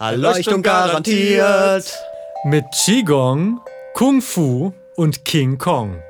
[0.00, 1.94] Erleuchtung garantiert.
[2.44, 3.60] Mit Qigong,
[3.92, 6.02] Kung Fu und King Kong.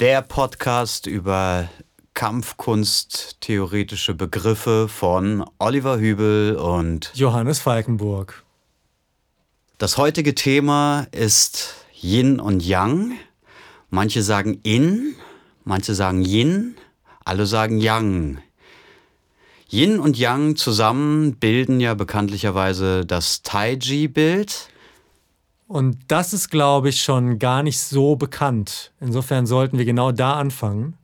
[0.00, 1.68] Der Podcast über
[2.24, 8.44] Kampfkunst, theoretische Begriffe von Oliver Hübel und Johannes Falkenburg.
[9.76, 13.12] Das heutige Thema ist Yin und Yang.
[13.90, 15.16] Manche sagen In,
[15.64, 16.76] manche sagen Yin,
[17.26, 18.38] alle sagen Yang.
[19.70, 24.70] Yin und Yang zusammen bilden ja bekanntlicherweise das Taiji-Bild.
[25.68, 28.92] Und das ist, glaube ich, schon gar nicht so bekannt.
[28.98, 30.96] Insofern sollten wir genau da anfangen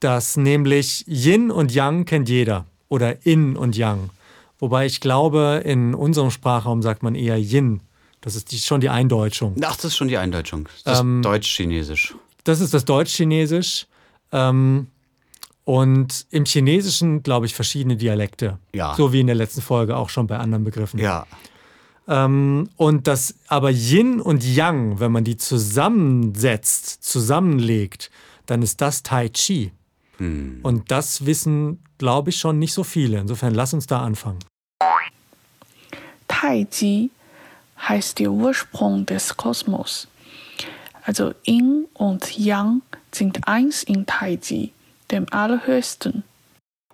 [0.00, 4.10] dass nämlich Yin und Yang kennt jeder oder In und Yang.
[4.58, 7.80] Wobei ich glaube, in unserem Sprachraum sagt man eher Yin.
[8.20, 9.56] Das ist die, schon die Eindeutschung.
[9.62, 10.68] Ach, das ist schon die Eindeutschung.
[10.84, 12.14] Das ähm, ist Deutsch-Chinesisch.
[12.44, 13.86] Das ist das Deutsch-Chinesisch.
[14.32, 14.88] Ähm,
[15.64, 18.58] und im Chinesischen, glaube ich, verschiedene Dialekte.
[18.74, 18.94] Ja.
[18.94, 20.98] So wie in der letzten Folge auch schon bei anderen Begriffen.
[20.98, 21.26] Ja.
[22.08, 28.10] Ähm, und das aber Yin und Yang, wenn man die zusammensetzt, zusammenlegt,
[28.46, 29.70] dann ist das Tai Chi.
[30.20, 30.60] Hm.
[30.62, 33.18] Und das wissen, glaube ich, schon nicht so viele.
[33.18, 34.38] Insofern lass uns da anfangen.
[36.28, 37.10] Tai Chi
[37.88, 40.06] heißt der Ursprung des Kosmos.
[41.02, 44.72] Also Yin und Yang sind eins in Tai Chi,
[45.10, 46.22] dem Allerhöchsten.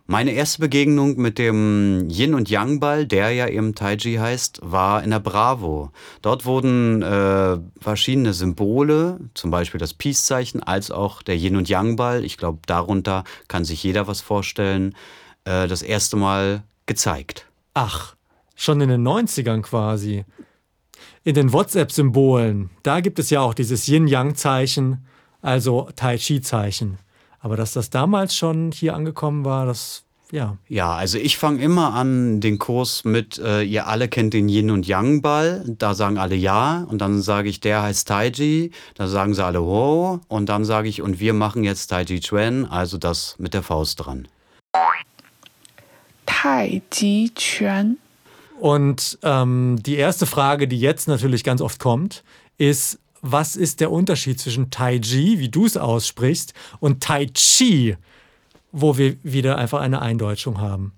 [0.08, 5.10] Meine erste Begegnung mit dem Yin- und Yang-Ball, der ja eben Taiji heißt, war in
[5.10, 5.90] der Bravo.
[6.22, 12.24] Dort wurden äh, verschiedene Symbole, zum Beispiel das Peace-Zeichen, als auch der Yin- und Yang-Ball,
[12.24, 14.94] ich glaube, darunter kann sich jeder was vorstellen,
[15.44, 17.46] äh, das erste Mal gezeigt.
[17.74, 18.14] Ach,
[18.54, 20.24] schon in den 90ern quasi.
[21.24, 25.05] In den WhatsApp-Symbolen, da gibt es ja auch dieses Yin-Yang-Zeichen,
[25.42, 26.98] also Tai Chi-Zeichen.
[27.41, 30.57] Aber dass das damals schon hier angekommen war, das ja.
[30.69, 34.70] Ja, also ich fange immer an den Kurs mit, äh, ihr alle kennt den Yin
[34.70, 35.64] und Yang Ball.
[35.67, 38.73] Da sagen alle ja und dann sage ich, der heißt Taiji.
[38.95, 42.64] Da sagen sie alle ho und dann sage ich, und wir machen jetzt Taiji Chuan,
[42.64, 44.27] also das mit der Faust dran.
[46.27, 47.98] Taiji Chuan.
[48.58, 52.25] Und ähm, die erste Frage, die jetzt natürlich ganz oft kommt,
[52.58, 52.98] ist,
[53.33, 57.97] was ist der Unterschied zwischen Tai Chi, wie du es aussprichst, und Tai Chi,
[58.73, 60.92] wo wir wieder einfach eine Eindeutschung haben?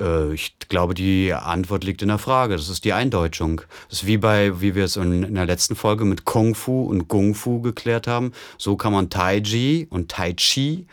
[0.00, 2.56] Äh, ich glaube, die Antwort liegt in der Frage.
[2.56, 3.62] Das ist die Eindeutschung.
[3.88, 7.08] Das ist wie bei, wie wir es in, der letzten Folge mit Kung Fu und
[7.08, 8.32] Gung Fu geklärt haben.
[8.58, 10.86] So kann man Tai Chi und Tai Chi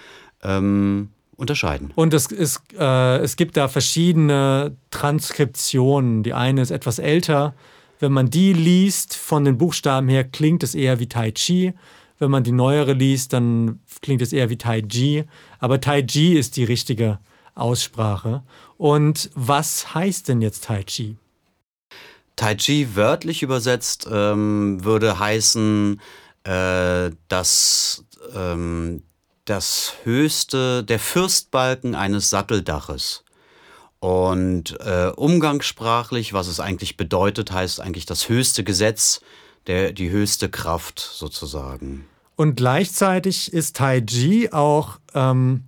[0.44, 1.92] ähm, unterscheiden.
[1.96, 6.24] Und es, ist, äh, es gibt da verschiedene Transkriptionen.
[6.24, 7.54] Die eine ist etwas älter,
[8.04, 11.74] wenn man die liest, von den Buchstaben her, klingt es eher wie Tai Chi.
[12.20, 15.24] Wenn man die neuere liest, dann klingt es eher wie Tai Chi.
[15.60, 17.20] Aber Tai Chi ist die richtige
[17.56, 18.44] Aussprache.
[18.78, 21.16] Und was heißt denn jetzt Tai Chi?
[22.36, 26.02] Tai Chi wörtlich übersetzt ähm, würde heißen,
[26.44, 28.04] äh, dass
[28.36, 29.04] ähm,
[29.46, 33.23] das höchste, der Fürstbalken eines Satteldaches.
[34.04, 39.22] Und äh, umgangssprachlich, was es eigentlich bedeutet, heißt eigentlich das höchste Gesetz,
[39.66, 42.04] der, die höchste Kraft sozusagen.
[42.36, 45.64] Und gleichzeitig ist Tai Chi auch, ähm,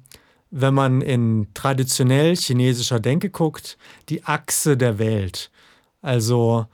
[0.52, 3.78] wenn man in traditionell chinesischer Denke guckt,
[4.10, 5.50] die Achse der Welt.
[6.02, 6.66] Also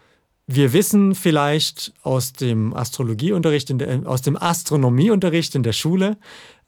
[0.47, 6.17] wir wissen vielleicht aus dem Astrologieunterricht, der, aus dem Astronomieunterricht in der Schule,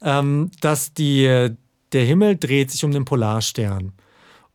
[0.02, 1.50] ähm, dass die,
[1.90, 3.92] der Himmel dreht sich um den Polarstern.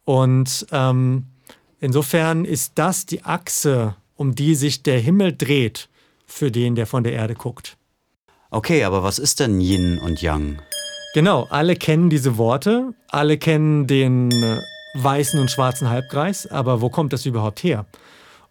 [0.09, 1.27] Und ähm,
[1.79, 5.87] insofern ist das die Achse, um die sich der Himmel dreht,
[6.25, 7.77] für den, der von der Erde guckt.
[8.49, 10.63] Okay, aber was ist denn Yin und Yang?
[11.13, 14.57] Genau, alle kennen diese Worte, alle kennen den äh,
[14.95, 17.85] weißen und schwarzen Halbkreis, aber wo kommt das überhaupt her?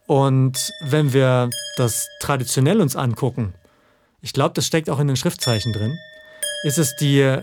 [0.07, 3.53] Und wenn wir das traditionell uns angucken,
[4.21, 5.99] ich glaube, das steckt auch in den Schriftzeichen drin,
[6.63, 7.39] ist es die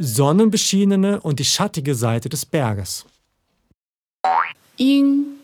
[0.00, 3.06] sonnenbeschienene und die schattige Seite des Berges.
[4.78, 5.40] Yin.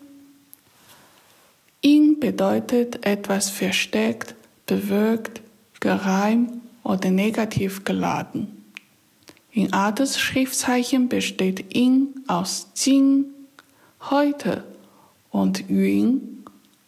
[1.83, 4.35] Yin bedeutet etwas versteckt,
[4.67, 5.43] bewirkt,
[5.81, 8.65] geheim oder negativ geladen.
[9.53, 13.27] In Adels Schriftzeichen besteht Yin aus Jing,
[14.11, 14.65] heute
[15.31, 16.45] und Yun,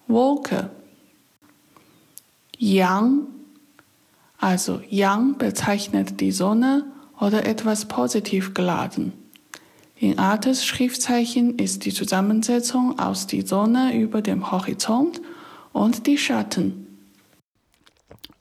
[0.06, 0.70] Wolke.
[2.58, 3.26] Yang,
[4.38, 6.84] also Yang bezeichnet die Sonne
[7.18, 9.12] oder etwas positiv geladen,
[10.02, 15.20] In Artes Schriftzeichen ist die Zusammensetzung aus die Sonne über dem Horizont
[15.74, 16.86] und die Schatten.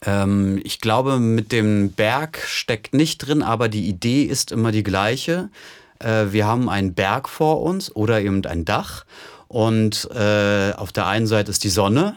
[0.06, 4.84] Ähm, ich glaube, mit dem Berg steckt nicht drin, aber die Idee ist immer die
[4.84, 5.50] gleiche.
[6.00, 9.04] Äh, wir haben einen Berg vor uns oder eben ein Dach
[9.50, 12.16] und äh, auf der einen Seite ist die Sonne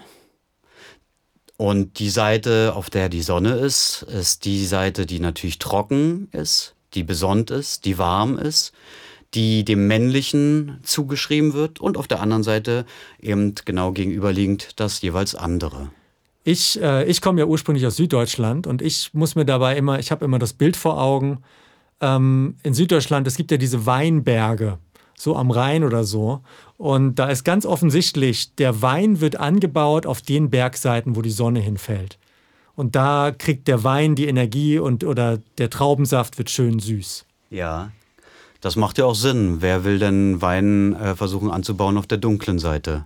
[1.56, 6.77] und die Seite, auf der die Sonne ist, ist die Seite, die natürlich trocken ist,
[6.94, 8.73] die besonnt ist, die warm ist,
[9.34, 12.84] die dem Männlichen zugeschrieben wird und auf der anderen Seite
[13.20, 15.90] eben genau gegenüberliegend das jeweils andere.
[16.44, 20.11] Ich, äh, ich komme ja ursprünglich aus Süddeutschland und ich muss mir dabei immer, ich
[20.11, 21.38] habe immer das Bild vor Augen.
[22.00, 24.79] Ähm, in Süddeutschland, es gibt ja diese Weinberge,
[25.14, 26.40] so am Rhein oder so.
[26.76, 31.61] Und da ist ganz offensichtlich, der Wein wird angebaut auf den Bergseiten, wo die Sonne
[31.61, 32.19] hinfällt.
[32.75, 37.25] Und da kriegt der Wein die Energie und oder der Traubensaft wird schön süß.
[37.50, 37.93] Ja,
[38.62, 39.56] das macht ja auch Sinn.
[39.61, 43.05] Wer will denn Wein äh, versuchen anzubauen auf der dunklen Seite?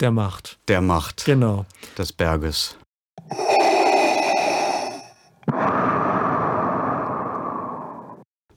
[0.00, 0.58] Der Macht.
[0.68, 1.24] Der Macht.
[1.24, 1.64] Genau.
[1.96, 2.76] Des Berges.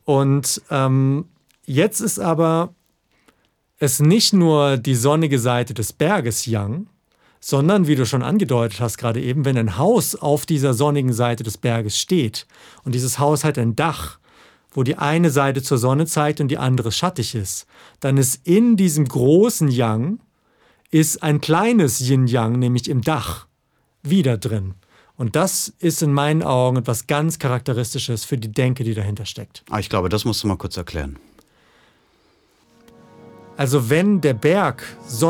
[0.05, 1.25] Und ähm,
[1.65, 2.73] jetzt ist aber
[3.77, 6.87] es nicht nur die sonnige Seite des Berges Yang,
[7.39, 11.43] sondern wie du schon angedeutet hast gerade eben, wenn ein Haus auf dieser sonnigen Seite
[11.43, 12.47] des Berges steht
[12.83, 14.17] und dieses Haus hat ein Dach,
[14.73, 17.65] wo die eine Seite zur Sonne zeigt und die andere schattig ist,
[17.99, 20.19] dann ist in diesem großen Yang
[20.91, 23.47] ist ein kleines Yin-Yang, nämlich im Dach,
[24.03, 24.75] wieder drin.
[25.15, 29.63] Und das ist in meinen Augen etwas ganz Charakteristisches für die Denke, die dahinter steckt.
[29.69, 31.17] Ah, ich glaube, das musst du mal kurz erklären.
[33.55, 34.83] Also wenn der Berg,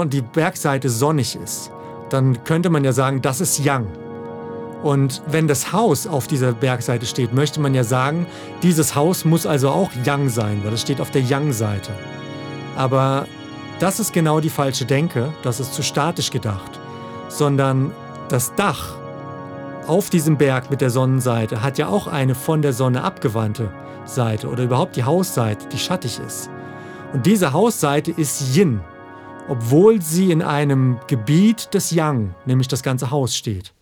[0.08, 1.70] die Bergseite sonnig ist,
[2.10, 4.03] dann könnte man ja sagen, das ist Yang.
[4.84, 8.28] Und wenn das Haus auf dieser Bergseite steht, möchte man ja sagen,
[8.62, 11.94] dieses Haus muss also auch Yang sein, weil es steht auf der Yang-Seite.
[12.76, 13.26] Aber
[13.80, 16.80] das ist genau die falsche Denke, das ist zu statisch gedacht,
[17.30, 17.92] sondern
[18.28, 18.98] das Dach
[19.88, 23.70] auf diesem Berg mit der Sonnenseite hat ja auch eine von der Sonne abgewandte
[24.06, 26.50] Seite oder überhaupt die Hausseite, die schattig ist.
[27.14, 28.82] Und diese Hausseite ist Yin,
[29.48, 33.74] obwohl sie in einem Gebiet des Yang, nämlich das ganze Haus, steht.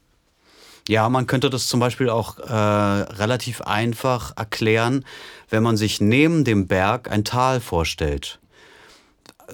[0.87, 5.05] Ja, man könnte das zum Beispiel auch äh, relativ einfach erklären,
[5.49, 8.39] wenn man sich neben dem Berg ein Tal vorstellt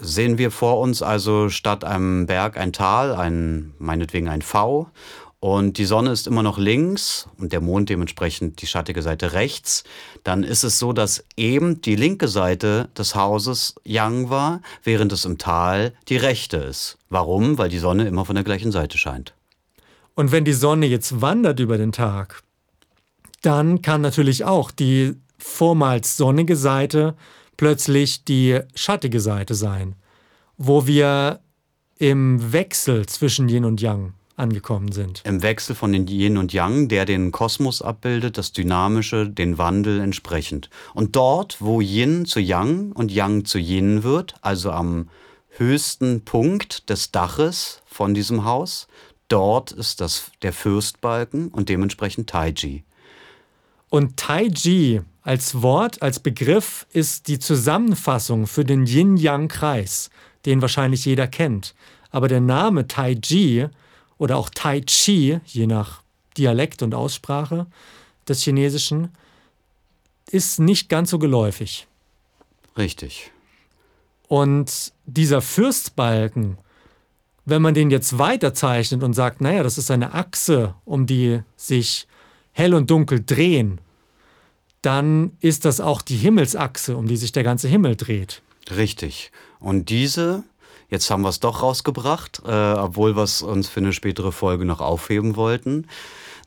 [0.01, 4.89] sehen wir vor uns also statt einem Berg ein Tal, ein, meinetwegen ein V.
[5.39, 9.83] Und die Sonne ist immer noch links und der Mond dementsprechend die schattige Seite rechts.
[10.23, 15.25] Dann ist es so, dass eben die linke Seite des Hauses Yang war, während es
[15.25, 16.97] im Tal die rechte ist.
[17.09, 17.59] Warum?
[17.59, 19.36] Weil die Sonne immer von der gleichen Seite scheint.
[20.17, 22.41] Und wenn die Sonne jetzt wandert über den Tag,
[23.43, 27.15] dann kann natürlich auch die vormals sonnige Seite
[27.55, 29.95] plötzlich die schattige Seite sein,
[30.57, 31.41] wo wir
[31.99, 35.21] im Wechsel zwischen Yin und Yang angekommen sind.
[35.23, 39.99] Im Wechsel von den Yin und Yang, der den Kosmos abbildet, das Dynamische, den Wandel
[39.99, 40.71] entsprechend.
[40.95, 45.09] Und dort, wo Yin zu Yang und Yang zu Yin wird, also am
[45.57, 48.87] höchsten Punkt des Daches von diesem Haus,
[49.27, 52.83] dort ist das der Fürstbalken und dementsprechend Taiji.
[53.89, 60.09] Und Taiji als Wort, als Begriff ist die Zusammenfassung für den Yin-Yang-Kreis,
[60.45, 61.75] den wahrscheinlich jeder kennt.
[62.11, 63.67] Aber der Name Taiji
[64.17, 66.01] oder auch Tai Chi, je nach
[66.37, 67.67] Dialekt und Aussprache
[68.27, 69.09] des Chinesischen,
[70.29, 71.87] ist nicht ganz so geläufig.
[72.77, 73.31] Richtig.
[74.27, 76.57] Und dieser Fürstbalken,
[77.47, 82.05] wenn man den jetzt weiterzeichnet und sagt, naja, das ist eine Achse, um die sich
[82.51, 83.79] hell und dunkel drehen,
[84.81, 88.41] dann ist das auch die Himmelsachse, um die sich der ganze Himmel dreht.
[88.75, 89.31] Richtig.
[89.61, 90.43] Und diese,
[90.89, 94.65] jetzt haben wir es doch rausgebracht, äh, obwohl wir es uns für eine spätere Folge
[94.65, 95.87] noch aufheben wollten.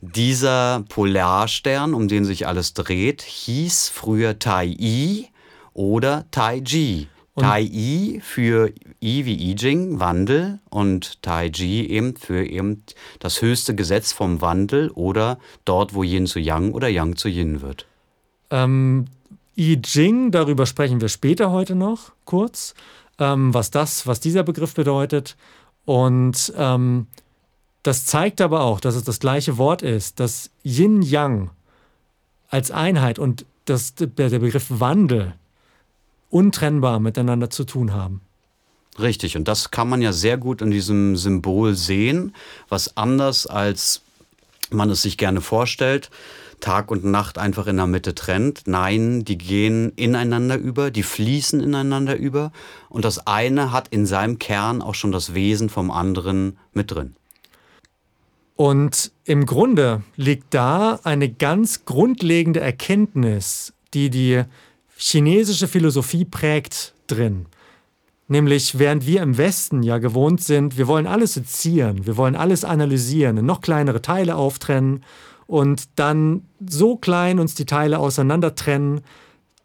[0.03, 5.29] Dieser Polarstern, um den sich alles dreht, hieß früher Tai I
[5.73, 7.09] oder Tai Ji.
[7.41, 12.83] Tai I für I wie I Ching, Wandel, und Tai Ji eben für eben
[13.19, 17.63] das höchste Gesetz vom Wandel oder dort, wo Yin zu Yang oder Yang zu Yin
[17.63, 17.87] wird.
[18.51, 19.07] Ähm,
[19.57, 22.75] I Ching, darüber sprechen wir später heute noch kurz,
[23.19, 25.37] ähm, was das, was dieser Begriff bedeutet.
[25.85, 27.07] Und ähm,
[27.83, 31.51] das zeigt aber auch, dass es das gleiche Wort ist, dass Yin Yang
[32.49, 35.35] als Einheit und das, der Begriff Wandel
[36.31, 38.23] untrennbar miteinander zu tun haben.
[38.99, 42.35] Richtig, und das kann man ja sehr gut in diesem Symbol sehen,
[42.69, 44.03] was anders als
[44.71, 46.11] man es sich gerne vorstellt.
[46.61, 48.63] Tag und Nacht einfach in der Mitte trennt.
[48.67, 52.53] Nein, die gehen ineinander über, die fließen ineinander über.
[52.91, 57.17] Und das eine hat in seinem Kern auch schon das Wesen vom anderen mit drin.
[58.57, 64.43] Und im Grunde liegt da eine ganz grundlegende Erkenntnis, die die
[65.01, 67.47] chinesische Philosophie prägt, drin.
[68.29, 72.65] Nämlich, während wir im Westen ja gewohnt sind, wir wollen alles sezieren, wir wollen alles
[72.65, 75.03] analysieren, in noch kleinere Teile auftrennen
[75.47, 79.01] und dann so klein uns die Teile auseinander trennen,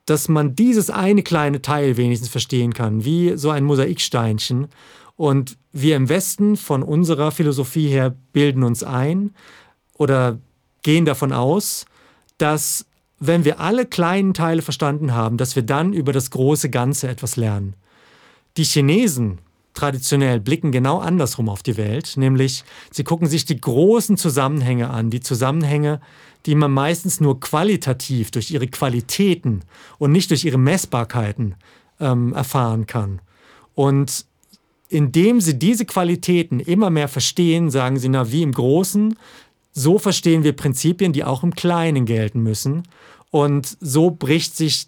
[0.05, 4.67] dass man dieses eine kleine Teil wenigstens verstehen kann, wie so ein Mosaiksteinchen.
[5.15, 9.35] Und wir im Westen von unserer Philosophie her bilden uns ein
[9.93, 10.39] oder
[10.81, 11.85] gehen davon aus,
[12.37, 12.85] dass
[13.27, 17.35] wenn wir alle kleinen Teile verstanden haben, dass wir dann über das große Ganze etwas
[17.35, 17.75] lernen.
[18.57, 19.39] Die Chinesen
[19.73, 25.09] traditionell blicken genau andersrum auf die Welt, nämlich sie gucken sich die großen Zusammenhänge an,
[25.09, 26.01] die Zusammenhänge,
[26.45, 29.61] die man meistens nur qualitativ durch ihre Qualitäten
[29.97, 31.55] und nicht durch ihre Messbarkeiten
[31.99, 33.19] ähm, erfahren kann.
[33.73, 34.25] Und
[34.89, 39.17] indem sie diese Qualitäten immer mehr verstehen, sagen sie, na, wie im Großen,
[39.73, 42.83] so verstehen wir Prinzipien, die auch im Kleinen gelten müssen.
[43.35, 44.87] Und so bricht sich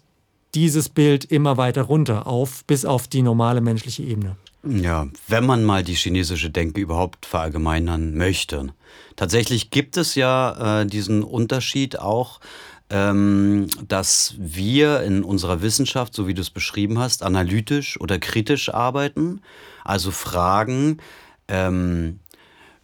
[0.54, 4.36] dieses Bild immer weiter runter auf, bis auf die normale menschliche Ebene.
[4.64, 8.72] Ja, wenn man mal die chinesische Denke überhaupt verallgemeinern möchte.
[9.16, 12.40] Tatsächlich gibt es ja äh, diesen Unterschied auch,
[12.88, 18.72] ähm, dass wir in unserer Wissenschaft, so wie du es beschrieben hast, analytisch oder kritisch
[18.72, 19.42] arbeiten.
[19.84, 21.02] Also fragen,
[21.48, 22.20] ähm,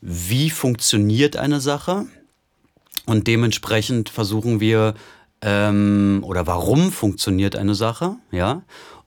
[0.03, 2.05] wie funktioniert eine Sache?
[3.07, 4.95] Und dementsprechend versuchen wir,
[5.45, 8.63] ähm, oder warum funktioniert eine Sache, ja?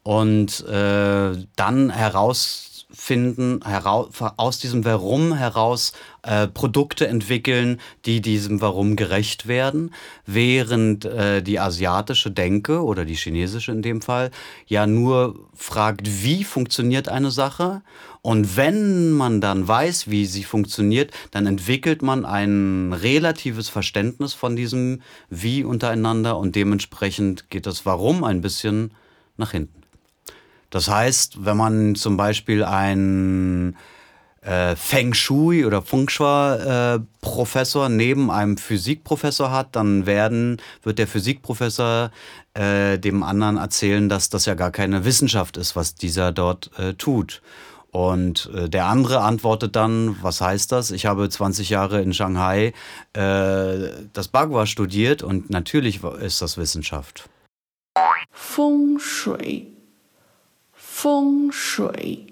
[0.08, 5.92] und äh, dann herausfinden, heraus, aus diesem Warum heraus
[6.24, 9.94] äh, Produkte entwickeln, die diesem Warum gerecht werden,
[10.26, 14.32] während äh, die asiatische Denke oder die chinesische in dem Fall
[14.66, 17.82] ja nur fragt, wie funktioniert eine Sache
[18.22, 24.56] und wenn man dann weiß, wie sie funktioniert, dann entwickelt man ein relatives Verständnis von
[24.56, 28.92] diesem Wie untereinander und dementsprechend geht das Warum ein bisschen
[29.38, 29.82] nach hinten.
[30.70, 33.78] Das heißt, wenn man zum Beispiel ein
[34.42, 41.00] äh, Feng Shui oder Feng Shui äh, Professor neben einem Physikprofessor hat, dann werden, wird
[41.00, 42.12] der Physikprofessor
[42.54, 46.94] äh, dem anderen erzählen, dass das ja gar keine Wissenschaft ist, was dieser dort äh,
[46.94, 47.42] tut.
[47.92, 50.92] Und äh, der andere antwortet dann, was heißt das?
[50.92, 52.74] Ich habe 20 Jahre in Shanghai
[53.14, 57.30] äh, das Bagua studiert und natürlich ist das Wissenschaft.
[58.32, 59.68] Feng Shui
[61.00, 62.26] Feng Shui.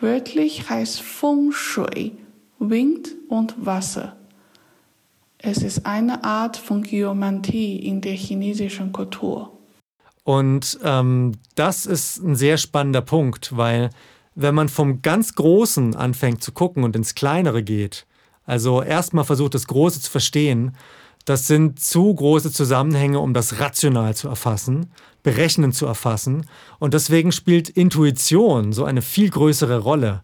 [0.00, 2.12] Wörtlich heißt Feng Shui
[2.58, 4.16] Wind und Wasser.
[5.38, 9.56] Es ist eine Art von Geomantie in der chinesischen Kultur.
[10.24, 13.90] Und ähm, das ist ein sehr spannender Punkt, weil
[14.34, 18.06] wenn man vom ganz Großen anfängt zu gucken und ins Kleinere geht,
[18.46, 20.76] also erstmal versucht, das Große zu verstehen,
[21.24, 24.90] das sind zu große Zusammenhänge, um das rational zu erfassen.
[25.22, 26.46] Berechnen zu erfassen.
[26.78, 30.22] Und deswegen spielt Intuition so eine viel größere Rolle.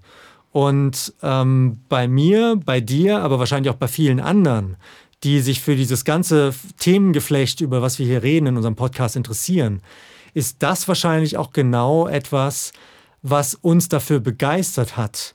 [0.52, 4.76] Und ähm, bei mir, bei dir, aber wahrscheinlich auch bei vielen anderen,
[5.24, 9.80] die sich für dieses ganze Themengeflecht, über was wir hier reden in unserem Podcast interessieren,
[10.34, 12.72] ist das wahrscheinlich auch genau etwas,
[13.22, 15.34] was uns dafür begeistert hat,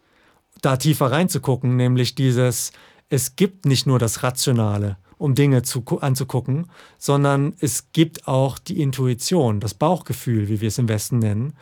[0.61, 2.71] da tiefer reinzugucken, nämlich dieses,
[3.09, 8.81] es gibt nicht nur das Rationale, um Dinge zu, anzugucken, sondern es gibt auch die
[8.81, 11.53] Intuition, das Bauchgefühl, wie wir es im Westen nennen.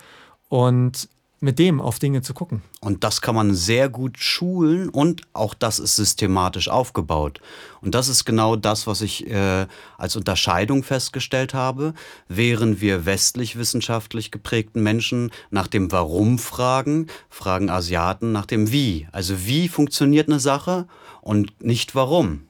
[0.49, 1.09] Und
[1.43, 2.61] mit dem auf Dinge zu gucken.
[2.79, 7.41] Und das kann man sehr gut schulen und auch das ist systematisch aufgebaut.
[7.81, 11.95] Und das ist genau das, was ich äh, als Unterscheidung festgestellt habe.
[12.29, 19.09] Während wir westlich wissenschaftlich geprägten Menschen nach dem Warum fragen, fragen Asiaten nach dem Wie.
[19.11, 20.87] Also wie funktioniert eine Sache
[21.19, 22.43] und nicht warum.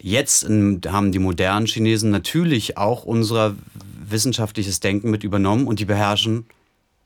[0.00, 3.56] Jetzt haben die modernen Chinesen natürlich auch unser
[4.08, 6.46] wissenschaftliches Denken mit übernommen und die beherrschen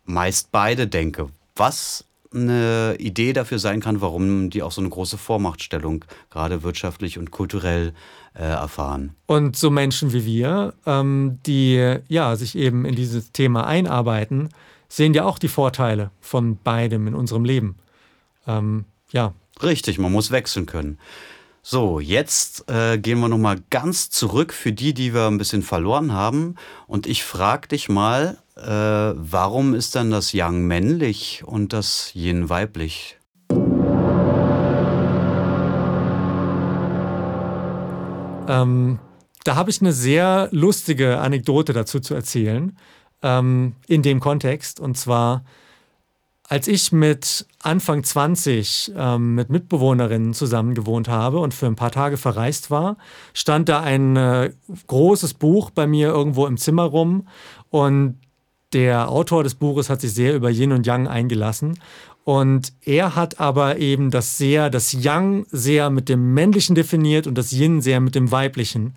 [0.05, 1.29] meist beide Denke.
[1.57, 2.05] Was
[2.35, 7.31] eine Idee dafür sein kann, warum die auch so eine große Vormachtstellung gerade wirtschaftlich und
[7.31, 7.93] kulturell
[8.35, 9.15] äh, erfahren.
[9.27, 14.49] Und so Menschen wie wir, ähm, die ja sich eben in dieses Thema einarbeiten,
[14.89, 17.77] sehen ja auch die Vorteile von beidem in unserem Leben.
[18.47, 19.35] Ähm, ja.
[19.63, 20.99] Richtig, man muss wechseln können.
[21.63, 26.13] So, jetzt äh, gehen wir nochmal ganz zurück für die, die wir ein bisschen verloren
[26.13, 26.57] haben.
[26.89, 32.49] Und ich frage dich mal, äh, warum ist dann das Yang männlich und das Yin
[32.49, 33.19] weiblich?
[38.49, 38.99] Ähm,
[39.45, 42.77] da habe ich eine sehr lustige Anekdote dazu zu erzählen,
[43.23, 44.81] ähm, in dem Kontext.
[44.81, 45.45] Und zwar,
[46.49, 51.91] als ich mit Anfang 20 ähm, mit Mitbewohnerinnen zusammen gewohnt habe und für ein paar
[51.91, 52.99] Tage verreist war,
[53.33, 54.53] stand da ein äh,
[54.87, 57.27] großes Buch bei mir irgendwo im Zimmer rum
[57.71, 58.19] und
[58.73, 61.79] der Autor des Buches hat sich sehr über Yin und Yang eingelassen.
[62.25, 67.37] Und er hat aber eben das sehr, das Yang sehr mit dem Männlichen definiert und
[67.37, 68.95] das Yin sehr mit dem Weiblichen.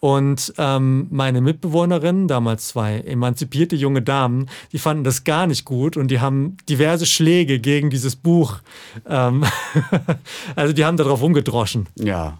[0.00, 5.96] Und ähm, meine Mitbewohnerinnen, damals zwei emanzipierte junge Damen, die fanden das gar nicht gut
[5.96, 8.58] und die haben diverse Schläge gegen dieses Buch.
[9.08, 9.44] Ähm
[10.56, 11.86] also die haben darauf rumgedroschen.
[11.96, 12.38] Ja.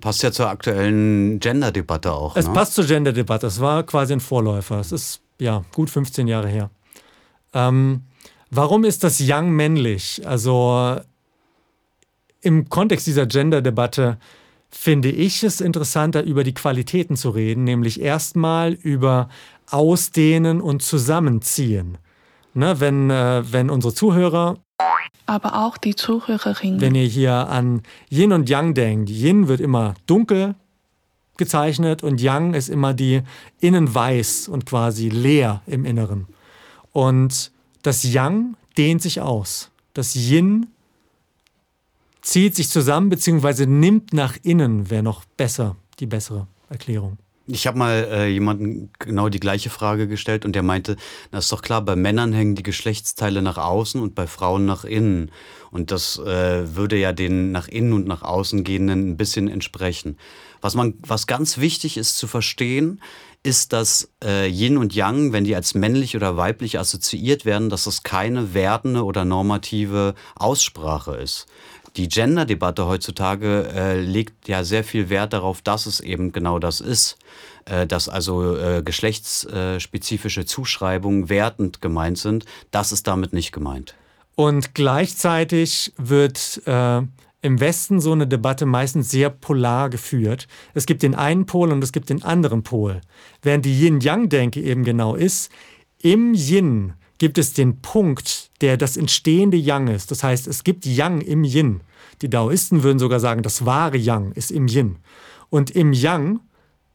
[0.00, 2.36] Passt ja zur aktuellen Gender-Debatte auch.
[2.36, 2.54] Es ne?
[2.54, 3.46] passt zur Gender-Debatte.
[3.46, 4.78] Es war quasi ein Vorläufer.
[4.78, 6.70] Es ist ja gut 15 Jahre her.
[7.52, 8.02] Ähm,
[8.50, 10.22] warum ist das Young männlich?
[10.24, 11.00] Also
[12.40, 14.18] im Kontext dieser Gender-Debatte
[14.70, 19.28] finde ich es interessanter, über die Qualitäten zu reden, nämlich erstmal über
[19.70, 21.98] Ausdehnen und Zusammenziehen.
[22.54, 24.58] Ne, wenn, äh, wenn unsere Zuhörer.
[25.26, 26.80] Aber auch die Zuhörerinnen.
[26.80, 30.54] Wenn ihr hier an Yin und Yang denkt, Yin wird immer dunkel
[31.36, 33.22] gezeichnet und Yang ist immer die
[33.60, 36.26] innen weiß und quasi leer im Inneren.
[36.92, 37.50] Und
[37.82, 39.70] das Yang dehnt sich aus.
[39.94, 40.66] Das Yin
[42.20, 43.66] zieht sich zusammen bzw.
[43.66, 47.18] nimmt nach innen, wäre noch besser, die bessere Erklärung.
[47.48, 50.96] Ich habe mal äh, jemanden genau die gleiche Frage gestellt und der meinte,
[51.32, 54.84] das ist doch klar, bei Männern hängen die Geschlechtsteile nach außen und bei Frauen nach
[54.84, 55.32] innen.
[55.72, 60.18] Und das äh, würde ja den nach innen und nach außen gehenden ein bisschen entsprechen.
[60.60, 63.00] Was, man, was ganz wichtig ist zu verstehen,
[63.42, 67.84] ist, dass äh, Yin und Yang, wenn die als männlich oder weiblich assoziiert werden, dass
[67.84, 71.46] das keine wertende oder normative Aussprache ist
[71.96, 76.80] die Gender-Debatte heutzutage äh, legt ja sehr viel Wert darauf, dass es eben genau das
[76.80, 77.18] ist,
[77.66, 82.46] äh, dass also äh, geschlechtsspezifische Zuschreibungen wertend gemeint sind.
[82.70, 83.94] Das ist damit nicht gemeint.
[84.34, 87.02] Und gleichzeitig wird äh,
[87.42, 90.46] im Westen so eine Debatte meistens sehr polar geführt.
[90.74, 93.00] Es gibt den einen Pol und es gibt den anderen Pol.
[93.42, 95.50] Während die Yin-Yang-Denke eben genau ist,
[96.00, 100.10] im Yin gibt es den Punkt, der das entstehende Yang ist.
[100.10, 101.80] Das heißt, es gibt Yang im Yin.
[102.20, 104.96] Die Daoisten würden sogar sagen, das wahre Yang ist im Yin.
[105.48, 106.40] Und im Yang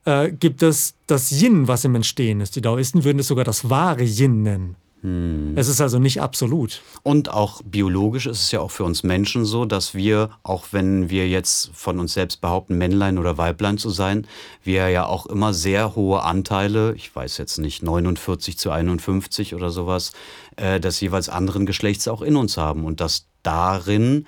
[0.04, 2.58] äh, gibt es das Yin, was im Entstehen ist.
[2.58, 4.76] Die Daoisten würden es sogar das wahre Yin nennen.
[5.08, 5.54] Hm.
[5.56, 6.82] Es ist also nicht absolut.
[7.02, 11.10] Und auch biologisch ist es ja auch für uns Menschen so, dass wir, auch wenn
[11.10, 14.28] wir jetzt von uns selbst behaupten, Männlein oder Weiblein zu sein,
[14.64, 19.70] wir ja auch immer sehr hohe Anteile, ich weiß jetzt nicht, 49 zu 51 oder
[19.70, 20.12] sowas,
[20.58, 22.84] äh, des jeweils anderen Geschlechts auch in uns haben.
[22.84, 24.26] Und dass darin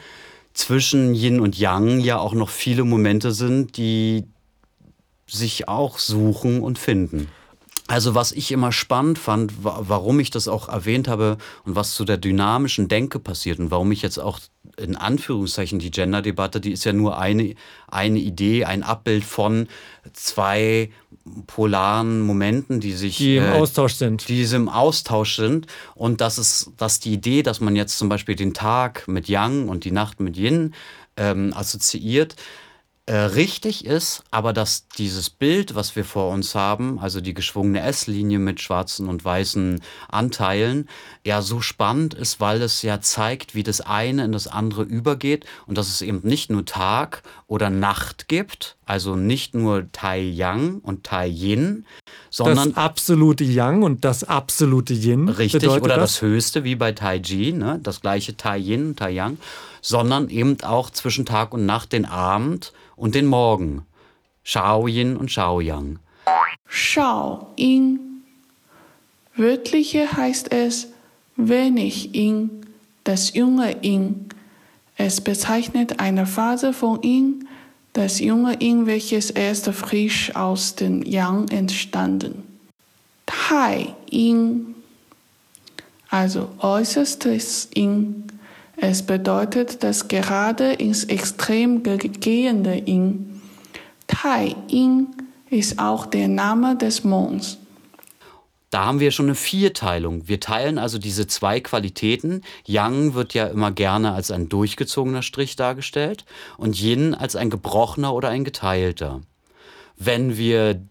[0.54, 4.24] zwischen Yin und Yang ja auch noch viele Momente sind, die
[5.28, 7.28] sich auch suchen und finden.
[7.89, 12.06] Also was ich immer spannend fand, warum ich das auch erwähnt habe und was zu
[12.06, 14.39] der dynamischen Denke passiert und warum ich jetzt auch
[14.78, 17.56] in Anführungszeichen die Gender-Debatte, die ist ja nur eine,
[17.88, 19.67] eine Idee, ein Abbild von
[20.13, 20.91] zwei
[21.47, 25.65] polaren Momenten, die sich die im äh, Austausch sind, die im Austausch sind.
[25.95, 29.67] Und das ist, dass die Idee, dass man jetzt zum Beispiel den Tag mit Yang
[29.67, 30.75] und die Nacht mit Yin
[31.17, 32.36] ähm, assoziiert,
[33.10, 37.82] äh, richtig ist, aber dass dieses Bild, was wir vor uns haben, also die geschwungene
[37.82, 40.88] S-Linie mit schwarzen und weißen Anteilen,
[41.26, 45.48] ja so spannend ist, weil es ja zeigt, wie das eine in das andere übergeht
[45.65, 50.78] und dass es eben nicht nur Tag oder Nacht gibt, also nicht nur Tai Yang
[50.84, 51.88] und Tai Yin,
[52.30, 55.30] sondern das absolute Yang und das absolute Yin.
[55.30, 56.13] Richtig, oder das?
[56.13, 57.80] das Höchste wie bei Tai Chi, ne?
[57.82, 59.39] das gleiche Tai Yin, Tai Yang,
[59.82, 63.86] sondern eben auch zwischen Tag und Nacht den Abend und den Morgen.
[64.44, 66.00] Shao Yin und Shao Yang.
[66.68, 68.24] Shao Yin.
[69.36, 70.90] Wörtliche heißt es
[71.36, 72.50] wenig Yin,
[73.06, 74.28] das junge Yin.
[74.98, 77.48] Es bezeichnet eine Phase von Yin,
[77.94, 82.44] das junge Yin, welches erst frisch aus dem Yang entstanden.
[83.26, 84.76] Tai Yin,
[86.10, 88.28] also äußerstes Yin,
[88.82, 93.42] es bedeutet das gerade ins Extrem gehende Yin.
[94.08, 95.08] Tai Yin
[95.50, 97.58] ist auch der Name des Monds.
[98.70, 100.28] Da haben wir schon eine Vierteilung.
[100.28, 102.44] Wir teilen also diese zwei Qualitäten.
[102.65, 106.26] Yang wird ja immer gerne als ein durchgezogener Strich dargestellt
[106.58, 109.22] und Yin als ein gebrochener oder ein geteilter.
[109.98, 110.82] Wenn wir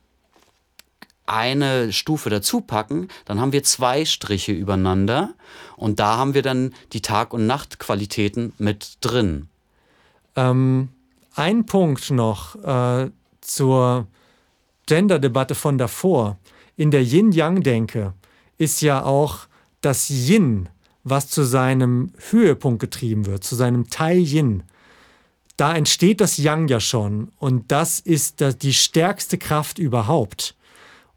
[1.28, 5.34] eine Stufe dazu packen, dann haben wir zwei Striche übereinander
[5.76, 9.48] und da haben wir dann die Tag- und Nachtqualitäten mit drin.
[10.36, 10.88] Ähm,
[11.34, 13.10] ein Punkt noch äh,
[13.40, 14.06] zur
[14.86, 16.38] Gender-Debatte von davor.
[16.76, 18.14] In der Yin-Yang-Denke
[18.56, 19.46] ist ja auch
[19.80, 20.68] das Yin,
[21.04, 24.62] was zu seinem Höhepunkt getrieben wird, zu seinem Teil Yin.
[25.56, 30.54] Da entsteht das Yang ja schon und das ist die stärkste Kraft überhaupt.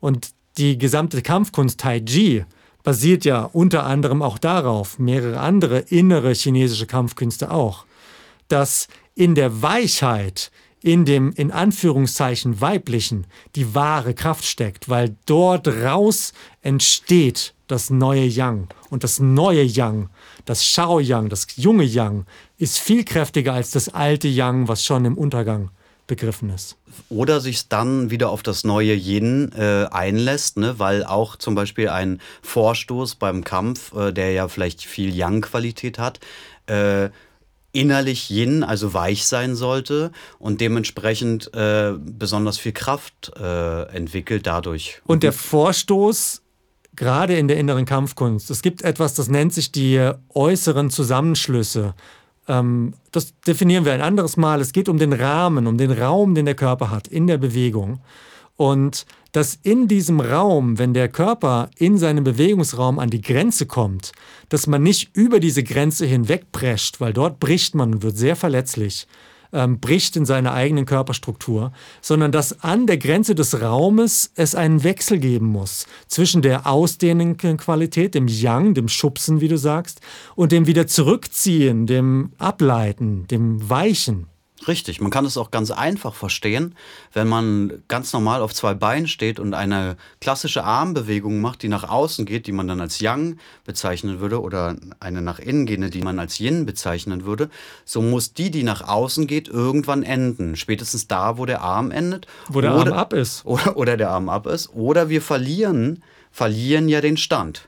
[0.02, 2.44] Und die gesamte Kampfkunst Tai Chi
[2.84, 7.86] basiert ja unter anderem auch darauf, mehrere andere innere chinesische Kampfkünste auch,
[8.50, 15.68] dass in der Weichheit, in dem in Anführungszeichen weiblichen, die wahre Kraft steckt, weil dort
[15.68, 18.68] raus entsteht das neue Yang.
[18.90, 20.10] Und das neue Yang,
[20.46, 22.26] das Shao Yang, das junge Yang,
[22.58, 25.70] ist viel kräftiger als das alte Yang, was schon im Untergang
[26.08, 26.78] begriffen ist.
[27.10, 30.78] Oder sich dann wieder auf das neue Yin äh, einlässt, ne?
[30.78, 36.20] weil auch zum Beispiel ein Vorstoß beim Kampf, äh, der ja vielleicht viel Yang-Qualität hat,
[36.68, 37.10] äh,
[37.74, 45.02] innerlich Yin, also weich sein sollte und dementsprechend äh, besonders viel Kraft äh, entwickelt dadurch.
[45.06, 46.42] Und der Vorstoß,
[46.96, 51.94] gerade in der inneren Kampfkunst, es gibt etwas, das nennt sich die äußeren Zusammenschlüsse.
[52.48, 54.62] Ähm, das definieren wir ein anderes Mal.
[54.62, 58.02] Es geht um den Rahmen, um den Raum, den der Körper hat in der Bewegung.
[58.58, 64.12] Und dass in diesem Raum, wenn der Körper in seinem Bewegungsraum an die Grenze kommt,
[64.50, 69.08] dass man nicht über diese Grenze hinwegprescht, weil dort bricht man und wird sehr verletzlich,
[69.54, 74.84] ähm, bricht in seiner eigenen Körperstruktur, sondern dass an der Grenze des Raumes es einen
[74.84, 80.02] Wechsel geben muss zwischen der ausdehnenden Qualität, dem Yang, dem Schubsen, wie du sagst,
[80.36, 84.31] und dem wieder zurückziehen, dem Ableiten, dem Weichen.
[84.68, 86.76] Richtig, man kann es auch ganz einfach verstehen,
[87.14, 91.90] wenn man ganz normal auf zwei Beinen steht und eine klassische Armbewegung macht, die nach
[91.90, 96.02] außen geht, die man dann als Yang bezeichnen würde, oder eine nach innen gehende, die
[96.02, 97.50] man als Yin bezeichnen würde,
[97.86, 100.56] so muss die, die nach außen geht, irgendwann enden.
[100.56, 102.28] Spätestens da, wo der Arm endet.
[102.48, 103.46] Wo der oder, Arm ab ist.
[103.46, 104.70] Oder, oder der Arm ab ist.
[104.74, 107.68] Oder wir verlieren, verlieren ja den Stand.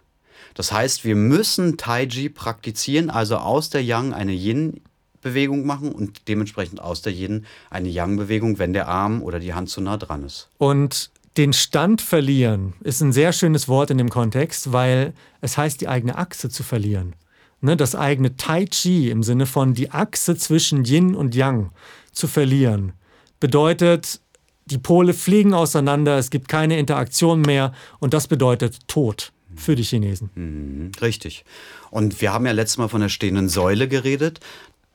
[0.54, 4.82] Das heißt, wir müssen Tai Chi praktizieren, also aus der Yang eine Yin
[5.24, 9.70] Bewegung machen und dementsprechend aus der Yin eine Yang-Bewegung, wenn der Arm oder die Hand
[9.70, 10.50] zu nah dran ist.
[10.58, 15.82] Und den Stand verlieren ist ein sehr schönes Wort in dem Kontext, weil es heißt,
[15.82, 17.16] die eigene Achse zu verlieren.
[17.62, 21.72] Ne, das eigene Tai Chi im Sinne von die Achse zwischen Yin und Yang
[22.12, 22.92] zu verlieren,
[23.40, 24.20] bedeutet,
[24.66, 29.84] die Pole fliegen auseinander, es gibt keine Interaktion mehr und das bedeutet Tod für die
[29.84, 30.30] Chinesen.
[30.36, 31.46] Mhm, richtig.
[31.90, 34.40] Und wir haben ja letztes Mal von der stehenden Säule geredet.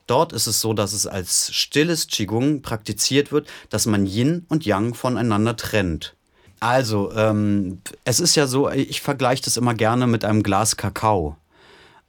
[0.09, 4.65] Dort ist es so, dass es als stilles Qigong praktiziert wird, dass man Yin und
[4.65, 6.15] Yang voneinander trennt.
[6.59, 11.35] Also, ähm, es ist ja so, ich vergleiche das immer gerne mit einem Glas Kakao.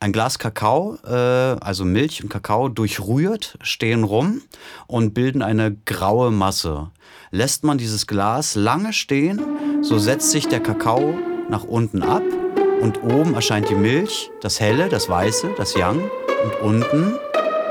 [0.01, 1.11] Ein Glas Kakao, äh,
[1.61, 4.41] also Milch und Kakao, durchrührt, stehen rum
[4.87, 6.91] und bilden eine graue Masse.
[7.31, 9.43] Lässt man dieses Glas lange stehen,
[9.83, 11.19] so setzt sich der Kakao
[11.51, 12.23] nach unten ab
[12.81, 16.11] und oben erscheint die Milch, das Helle, das Weiße, das Yang
[16.45, 17.19] und unten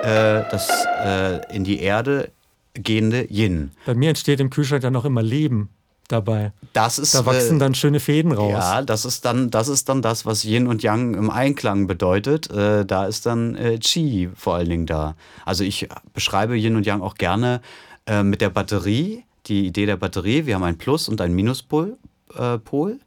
[0.04, 0.70] äh, das
[1.04, 2.32] äh, in die Erde
[2.74, 3.72] gehende Yin.
[3.86, 5.70] Bei mir entsteht im Kühlschrank dann auch immer Leben
[6.08, 6.52] dabei.
[6.74, 8.52] Das ist, da wachsen äh, dann schöne Fäden raus.
[8.52, 12.50] Ja, das ist dann das, ist dann das was Yin und Yang im Einklang bedeutet.
[12.52, 15.16] Äh, da ist dann äh, Qi vor allen Dingen da.
[15.46, 17.62] Also ich beschreibe Yin und Yang auch gerne
[18.06, 20.46] äh, mit der Batterie, die Idee der Batterie.
[20.46, 21.98] Wir haben ein Plus- und ein Minuspol.
[22.38, 23.00] Äh, Pol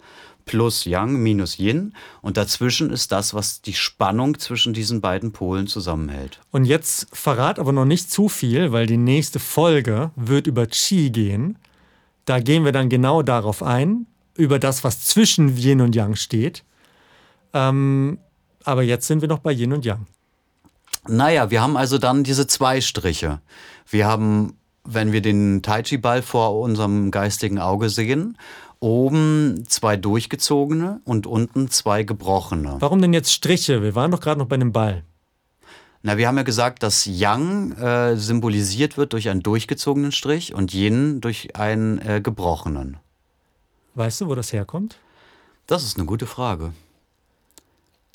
[0.44, 1.94] plus Yang minus Yin.
[2.20, 6.40] Und dazwischen ist das, was die Spannung zwischen diesen beiden Polen zusammenhält.
[6.50, 11.10] Und jetzt verrat aber noch nicht zu viel, weil die nächste Folge wird über Qi
[11.10, 11.58] gehen.
[12.24, 16.64] Da gehen wir dann genau darauf ein, über das, was zwischen Yin und Yang steht.
[17.52, 18.18] Ähm,
[18.64, 20.06] aber jetzt sind wir noch bei Yin und Yang.
[21.08, 23.40] Naja, wir haben also dann diese zwei Striche.
[23.88, 28.36] Wir haben, wenn wir den Tai Chi-Ball vor unserem geistigen Auge sehen
[28.82, 32.76] oben zwei durchgezogene und unten zwei gebrochene.
[32.80, 33.82] Warum denn jetzt Striche?
[33.82, 35.04] Wir waren doch gerade noch bei einem Ball.
[36.02, 40.74] Na, wir haben ja gesagt, dass Yang äh, symbolisiert wird durch einen durchgezogenen Strich und
[40.74, 42.96] Yin durch einen äh, gebrochenen.
[43.94, 44.98] Weißt du, wo das herkommt?
[45.68, 46.72] Das ist eine gute Frage.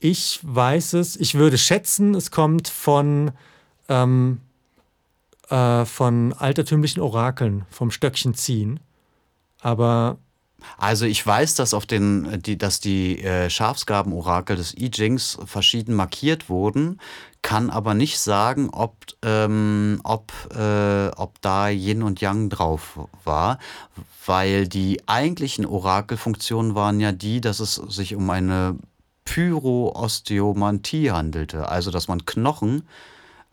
[0.02, 1.16] Ich weiß es.
[1.16, 3.32] Ich würde schätzen, es kommt von,
[3.88, 4.42] ähm,
[5.50, 8.82] äh, von altertümlichen Orakeln, vom Stöckchen ziehen.
[9.62, 10.18] Aber
[10.78, 15.96] also ich weiß, dass auf den, die, dass die äh, Schafsgabenorakel des I Chings verschieden
[15.96, 17.00] markiert wurden,
[17.42, 23.60] kann aber nicht sagen, ob, ähm, ob, äh, ob da Yin und Yang drauf war,
[24.26, 28.78] weil die eigentlichen Orakelfunktionen waren ja die, dass es sich um eine
[29.26, 32.84] Pyroosteomantie handelte, also dass man Knochen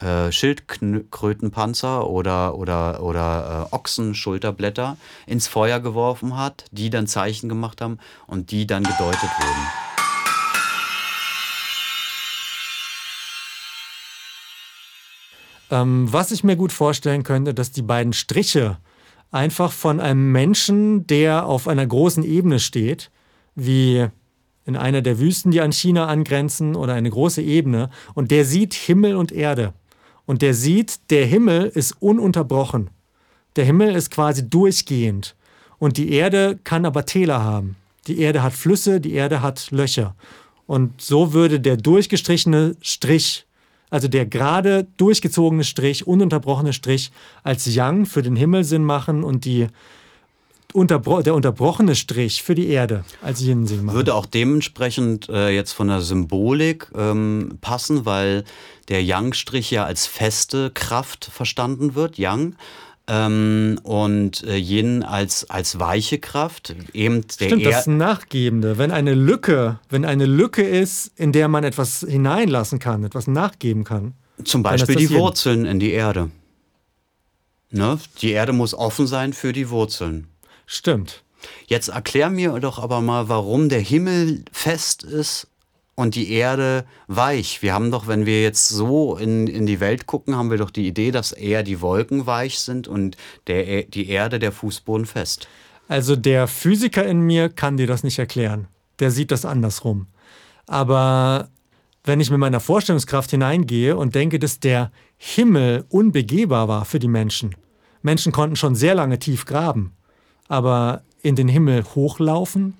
[0.04, 7.80] äh, Schildkrötenpanzer oder, oder, oder äh, Ochsenschulterblätter ins Feuer geworfen hat, die dann Zeichen gemacht
[7.80, 9.84] haben und die dann gedeutet wurden.
[15.70, 18.76] Ähm, was ich mir gut vorstellen könnte, dass die beiden Striche
[19.30, 23.10] einfach von einem Menschen, der auf einer großen Ebene steht,
[23.54, 24.06] wie
[24.66, 28.74] in einer der Wüsten, die an China angrenzen, oder eine große Ebene, und der sieht
[28.74, 29.74] Himmel und Erde.
[30.26, 32.90] Und der sieht, der Himmel ist ununterbrochen.
[33.56, 35.36] Der Himmel ist quasi durchgehend.
[35.78, 37.76] Und die Erde kann aber Täler haben.
[38.06, 40.14] Die Erde hat Flüsse, die Erde hat Löcher.
[40.66, 43.46] Und so würde der durchgestrichene Strich
[43.94, 47.12] also der gerade durchgezogene Strich, ununterbrochene Strich
[47.44, 49.68] als Yang für den Himmel Sinn machen und die
[50.74, 53.96] unterbro der unterbrochene Strich für die Erde als Yin Sinn machen.
[53.96, 58.44] Würde auch dementsprechend äh, jetzt von der Symbolik ähm, passen, weil
[58.88, 62.56] der Yang-Strich ja als feste Kraft verstanden wird, Yang.
[63.06, 66.74] Ähm, und äh, Yin als, als weiche Kraft.
[66.92, 68.78] Eben der Stimmt, das ist ein Nachgebende.
[68.78, 73.84] Wenn eine Lücke, wenn eine Lücke ist, in der man etwas hineinlassen kann, etwas nachgeben
[73.84, 74.14] kann.
[74.42, 75.18] Zum Beispiel die Yin.
[75.18, 76.30] Wurzeln in die Erde.
[77.70, 77.98] Ne?
[78.22, 80.28] Die Erde muss offen sein für die Wurzeln.
[80.66, 81.22] Stimmt.
[81.66, 85.48] Jetzt erklär mir doch aber mal, warum der Himmel fest ist
[85.94, 87.62] und die Erde weich.
[87.62, 90.70] Wir haben doch, wenn wir jetzt so in, in die Welt gucken, haben wir doch
[90.70, 95.48] die Idee, dass eher die Wolken weich sind und der, die Erde, der Fußboden fest.
[95.88, 98.68] Also der Physiker in mir kann dir das nicht erklären.
[99.00, 100.06] Der sieht das andersrum.
[100.66, 101.50] Aber
[102.04, 107.08] wenn ich mit meiner Vorstellungskraft hineingehe und denke, dass der Himmel unbegehbar war für die
[107.08, 107.54] Menschen.
[108.02, 109.92] Menschen konnten schon sehr lange tief graben,
[110.48, 112.74] aber in den Himmel hochlaufen,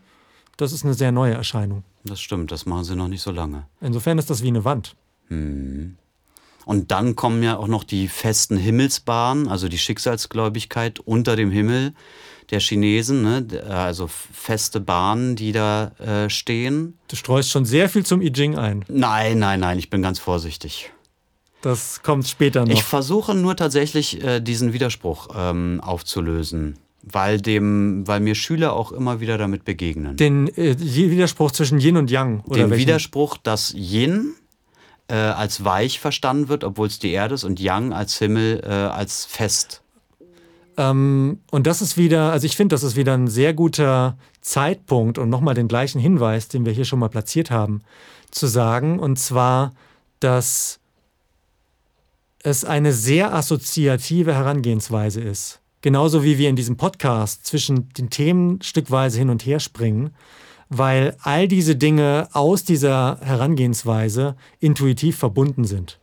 [0.57, 1.83] das ist eine sehr neue Erscheinung.
[2.05, 3.67] Das stimmt, das machen sie noch nicht so lange.
[3.81, 4.95] Insofern ist das wie eine Wand.
[5.29, 5.97] Hm.
[6.67, 11.93] Und dann kommen ja auch noch die festen Himmelsbahnen, also die Schicksalsgläubigkeit unter dem Himmel
[12.51, 13.47] der Chinesen, ne?
[13.69, 16.99] also feste Bahnen, die da äh, stehen.
[17.09, 18.85] Du streust schon sehr viel zum I Ching ein.
[18.89, 20.91] Nein, nein, nein, ich bin ganz vorsichtig.
[21.63, 22.73] Das kommt später noch.
[22.73, 26.79] Ich versuche nur tatsächlich äh, diesen Widerspruch ähm, aufzulösen
[27.13, 30.17] weil dem, weil mir Schüler auch immer wieder damit begegnen.
[30.17, 32.87] Den äh, Widerspruch zwischen Yin und Yang oder Den welchen?
[32.87, 34.35] Widerspruch, dass Yin
[35.09, 38.69] äh, als weich verstanden wird, obwohl es die Erde ist, und Yang als Himmel äh,
[38.69, 39.83] als fest.
[40.77, 45.19] Ähm, und das ist wieder, also ich finde, das ist wieder ein sehr guter Zeitpunkt
[45.19, 47.83] und nochmal den gleichen Hinweis, den wir hier schon mal platziert haben,
[48.31, 49.73] zu sagen, und zwar,
[50.21, 50.81] dass
[52.43, 55.61] es eine sehr assoziative Herangehensweise ist.
[55.85, 60.15] Genauso wie wir in diesem Podcast zwischen den Themen stückweise hin und her springen,
[60.71, 65.99] weil all diese Dinge aus dieser Herangehensweise intuitiv verbunden sind.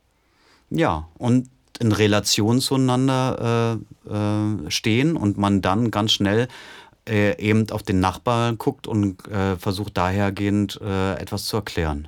[0.69, 6.47] Ja, und in Relation zueinander äh, äh, stehen und man dann ganz schnell
[7.09, 12.07] äh, eben auf den Nachbarn guckt und äh, versucht dahergehend äh, etwas zu erklären.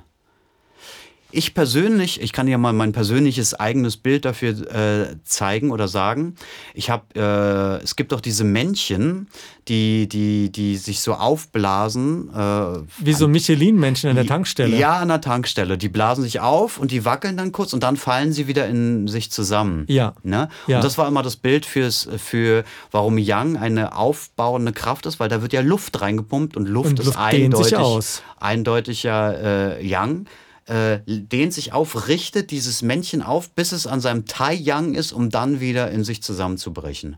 [1.34, 6.36] Ich persönlich, ich kann ja mal mein persönliches eigenes Bild dafür äh, zeigen oder sagen.
[6.74, 9.28] Ich habe, äh, es gibt auch diese Männchen,
[9.68, 12.30] die, die, die sich so aufblasen.
[12.34, 14.76] Äh, Wie so Michelin-Männchen an der Tankstelle.
[14.76, 15.76] Ja, an der Tankstelle.
[15.76, 19.08] Die blasen sich auf und die wackeln dann kurz und dann fallen sie wieder in
[19.08, 19.86] sich zusammen.
[19.88, 20.14] Ja.
[20.22, 20.48] Ne?
[20.66, 20.76] ja.
[20.76, 25.28] Und das war immer das Bild fürs, für, warum Yang eine aufbauende Kraft ist, weil
[25.28, 30.26] da wird ja Luft reingepumpt und Luft, und Luft ist eindeutig, eindeutig ja äh, Yang
[30.66, 35.12] äh, dehnt sich auf, richtet dieses Männchen auf, bis es an seinem Tai Yang ist,
[35.12, 37.16] um dann wieder in sich zusammenzubrechen.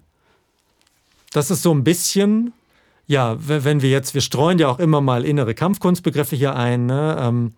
[1.33, 2.53] Das ist so ein bisschen,
[3.07, 6.87] ja, wenn wir jetzt, wir streuen ja auch immer mal innere Kampfkunstbegriffe hier ein.
[6.87, 7.17] Ne?
[7.21, 7.53] Ähm,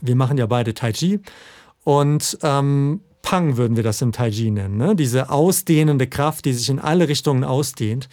[0.00, 1.20] wir machen ja beide Tai Chi
[1.84, 4.76] und ähm, Pang würden wir das im Tai Chi nennen.
[4.76, 4.96] Ne?
[4.96, 8.08] Diese ausdehnende Kraft, die sich in alle Richtungen ausdehnt.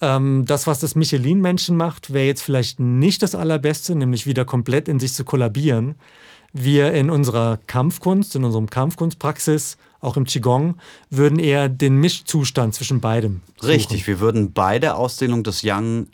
[0.00, 4.88] Ähm, das, was das Michelin-Menschen macht, wäre jetzt vielleicht nicht das Allerbeste, nämlich wieder komplett
[4.88, 5.94] in sich zu kollabieren
[6.52, 10.76] wir in unserer Kampfkunst, in unserem Kampfkunstpraxis, auch im Qigong,
[11.10, 13.40] würden eher den Mischzustand zwischen beidem.
[13.56, 13.70] Suchen.
[13.70, 16.08] Richtig, wir würden bei der Ausdehnung des Yang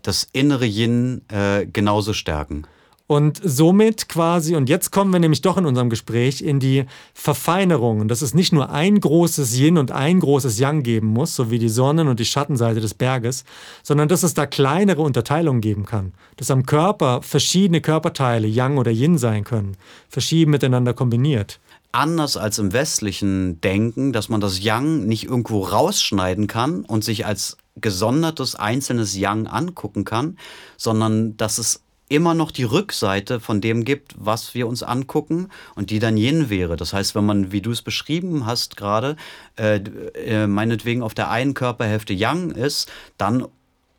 [0.00, 2.66] das innere Yin äh, genauso stärken.
[3.06, 8.08] Und somit quasi, und jetzt kommen wir nämlich doch in unserem Gespräch in die Verfeinerung,
[8.08, 11.58] dass es nicht nur ein großes Yin und ein großes Yang geben muss, so wie
[11.58, 13.44] die Sonnen- und die Schattenseite des Berges,
[13.82, 16.14] sondern dass es da kleinere Unterteilungen geben kann.
[16.38, 19.76] Dass am Körper verschiedene Körperteile Yang oder Yin sein können,
[20.08, 21.60] verschieden miteinander kombiniert.
[21.92, 27.26] Anders als im westlichen Denken, dass man das Yang nicht irgendwo rausschneiden kann und sich
[27.26, 30.38] als gesondertes einzelnes Yang angucken kann,
[30.76, 35.90] sondern dass es immer noch die Rückseite von dem gibt, was wir uns angucken und
[35.90, 36.76] die dann Yin wäre.
[36.76, 39.16] Das heißt, wenn man, wie du es beschrieben hast gerade,
[39.56, 43.46] äh, äh, meinetwegen auf der einen Körperhälfte Yang ist, dann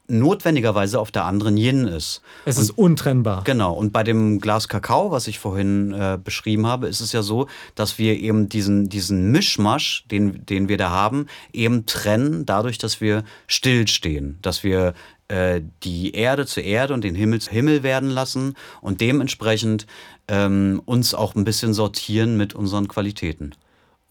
[0.08, 2.22] notwendigerweise auf der anderen Yin ist.
[2.46, 3.44] Es ist untrennbar.
[3.44, 3.74] Genau.
[3.74, 7.48] Und bei dem Glas Kakao, was ich vorhin äh, beschrieben habe, ist es ja so,
[7.74, 13.02] dass wir eben diesen, diesen Mischmasch, den, den wir da haben, eben trennen, dadurch, dass
[13.02, 14.94] wir stillstehen, dass wir
[15.28, 19.88] äh, die Erde zu Erde und den Himmel zu Himmel werden lassen und dementsprechend
[20.28, 23.54] ähm, uns auch ein bisschen sortieren mit unseren Qualitäten.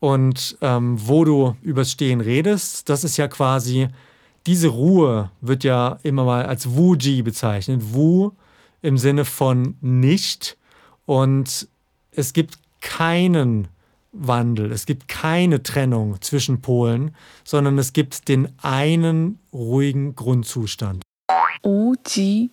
[0.00, 3.88] Und ähm, wo du übers Stehen redest, das ist ja quasi
[4.46, 7.80] diese Ruhe wird ja immer mal als Wu-Ji bezeichnet.
[7.94, 8.32] Wu
[8.82, 10.58] im Sinne von nicht.
[11.06, 11.68] Und
[12.10, 13.68] es gibt keinen
[14.14, 21.02] Wandel, es gibt keine Trennung zwischen Polen, sondern es gibt den einen ruhigen Grundzustand.
[21.62, 22.50] Wu-Ji.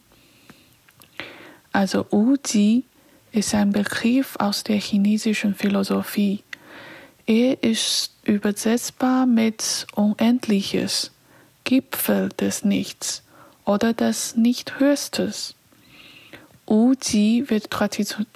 [1.71, 2.84] Also Wu-Ji
[3.32, 6.43] ist ein Begriff aus der chinesischen Philosophie.
[7.26, 11.12] Er ist übersetzbar mit Unendliches.
[11.63, 13.24] Gipfel des Nichts
[13.65, 15.56] oder des Nichthöchstes.
[16.71, 17.69] Uji wird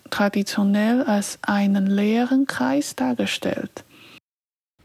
[0.10, 3.86] traditionell als einen leeren Kreis dargestellt.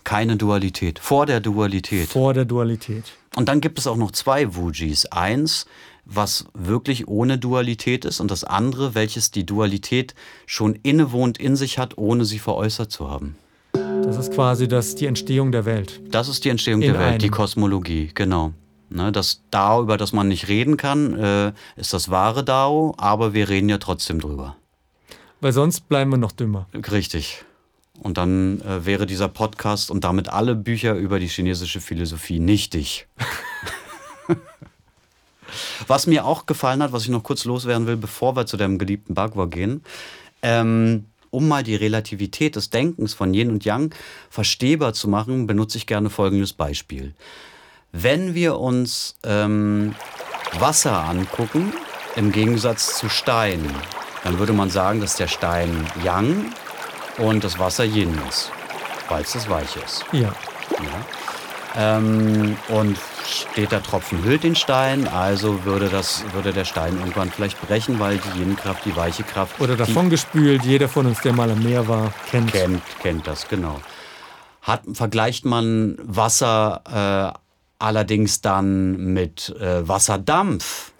[0.04, 2.08] Keine Dualität, vor der Dualität.
[2.08, 3.06] Vor der Dualität.
[3.34, 5.06] Und dann gibt es auch noch zwei Wujis.
[5.06, 5.66] Eins,
[6.04, 10.14] was wirklich ohne Dualität ist und das andere, welches die Dualität
[10.46, 13.36] schon innewohnt in sich hat, ohne sie veräußert zu haben.
[13.72, 16.00] Das ist quasi das, die Entstehung der Welt.
[16.10, 17.18] Das ist die Entstehung In der Welt, einem.
[17.18, 18.52] die Kosmologie, genau.
[18.92, 23.34] Ne, das Dao, über das man nicht reden kann, äh, ist das wahre Dao, aber
[23.34, 24.56] wir reden ja trotzdem drüber.
[25.40, 26.66] Weil sonst bleiben wir noch dümmer.
[26.90, 27.44] Richtig.
[28.02, 33.06] Und dann äh, wäre dieser Podcast und damit alle Bücher über die chinesische Philosophie nichtig.
[35.86, 38.78] was mir auch gefallen hat, was ich noch kurz loswerden will, bevor wir zu deinem
[38.78, 39.82] geliebten Bagua gehen,
[40.42, 43.94] ähm, um mal die Relativität des Denkens von Yin und Yang
[44.30, 47.14] verstehbar zu machen, benutze ich gerne folgendes Beispiel.
[47.92, 49.94] Wenn wir uns ähm,
[50.58, 51.72] Wasser angucken,
[52.16, 53.64] im Gegensatz zu Stein,
[54.24, 56.52] dann würde man sagen, dass der Stein Yang
[57.18, 58.50] und das Wasser Yin ist,
[59.08, 60.04] weil es das Weiche ist.
[60.12, 60.20] Ja.
[60.20, 61.04] ja.
[61.76, 67.30] Ähm, und steht der Tropfen hüllt den Stein, also würde, das, würde der Stein irgendwann
[67.30, 69.60] vielleicht brechen, weil die Yin-Kraft, die weiche Kraft.
[69.60, 72.52] Oder davongespült, jeder von uns, der mal am Meer war, kennt.
[72.52, 73.80] Kennt, kennt das, genau.
[74.62, 77.49] Hat, vergleicht man Wasser äh,
[77.80, 80.92] allerdings dann mit äh, Wasserdampf,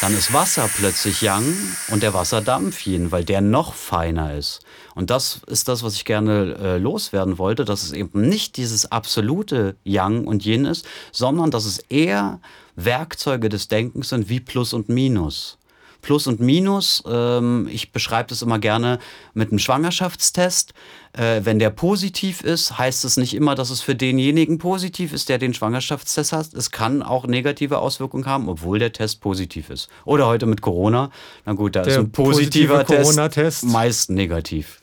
[0.00, 1.54] dann ist Wasser plötzlich Yang
[1.88, 4.60] und der Wasserdampf Yin, weil der noch feiner ist.
[4.96, 8.90] Und das ist das, was ich gerne äh, loswerden wollte, dass es eben nicht dieses
[8.90, 12.40] absolute Yang und Yin ist, sondern dass es eher
[12.74, 15.58] Werkzeuge des Denkens sind wie Plus und Minus.
[16.02, 17.02] Plus und Minus.
[17.06, 18.98] Ähm, ich beschreibe das immer gerne
[19.32, 20.74] mit einem Schwangerschaftstest.
[21.14, 25.28] Äh, wenn der positiv ist, heißt es nicht immer, dass es für denjenigen positiv ist,
[25.28, 26.52] der den Schwangerschaftstest hat.
[26.52, 29.88] Es kann auch negative Auswirkungen haben, obwohl der Test positiv ist.
[30.04, 31.10] Oder heute mit Corona.
[31.46, 34.80] Na gut, da der ist ein positiver Test meist negativ.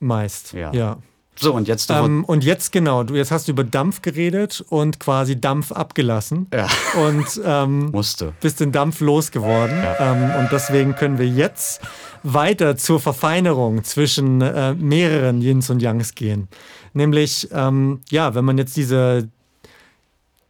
[0.00, 0.72] Meist, ja.
[0.72, 0.98] ja.
[1.40, 1.90] So, und jetzt.
[1.90, 6.48] Ähm, und jetzt genau, du jetzt hast du über Dampf geredet und quasi Dampf abgelassen.
[6.52, 6.68] Ja.
[7.02, 8.34] Und ähm, musste.
[8.40, 9.76] Bist den Dampf losgeworden.
[9.76, 10.12] Ja.
[10.12, 11.80] Ähm, und deswegen können wir jetzt
[12.22, 16.48] weiter zur Verfeinerung zwischen äh, mehreren Yins und Yangs gehen.
[16.92, 19.28] Nämlich, ähm, ja, wenn man jetzt diese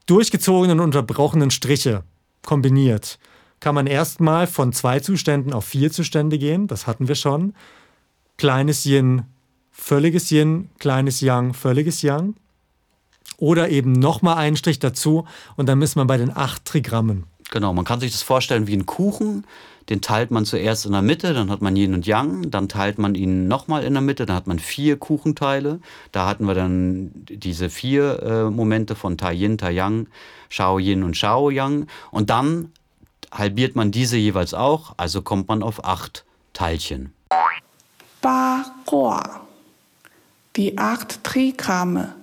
[0.06, 2.02] durchgezogenen und unterbrochenen Striche
[2.44, 3.18] kombiniert,
[3.60, 6.66] kann man erstmal von zwei Zuständen auf vier Zustände gehen.
[6.66, 7.54] Das hatten wir schon.
[8.38, 9.24] Kleines Yin,
[9.80, 12.34] völliges Yin, kleines Yang, völliges Yang.
[13.38, 15.24] Oder eben nochmal einen Strich dazu
[15.56, 17.24] und dann ist man bei den acht Trigrammen.
[17.50, 19.44] Genau, man kann sich das vorstellen wie ein Kuchen.
[19.88, 22.98] Den teilt man zuerst in der Mitte, dann hat man Yin und Yang, dann teilt
[22.98, 25.80] man ihn nochmal in der Mitte, dann hat man vier Kuchenteile.
[26.12, 30.06] Da hatten wir dann diese vier äh, Momente von Tai Yin, Tai Yang,
[30.48, 31.88] Shao Yin und Shao Yang.
[32.12, 32.70] Und dann
[33.32, 37.12] halbiert man diese jeweils auch, also kommt man auf acht Teilchen.
[38.20, 38.64] Ba
[40.56, 42.14] die acht Trigramme.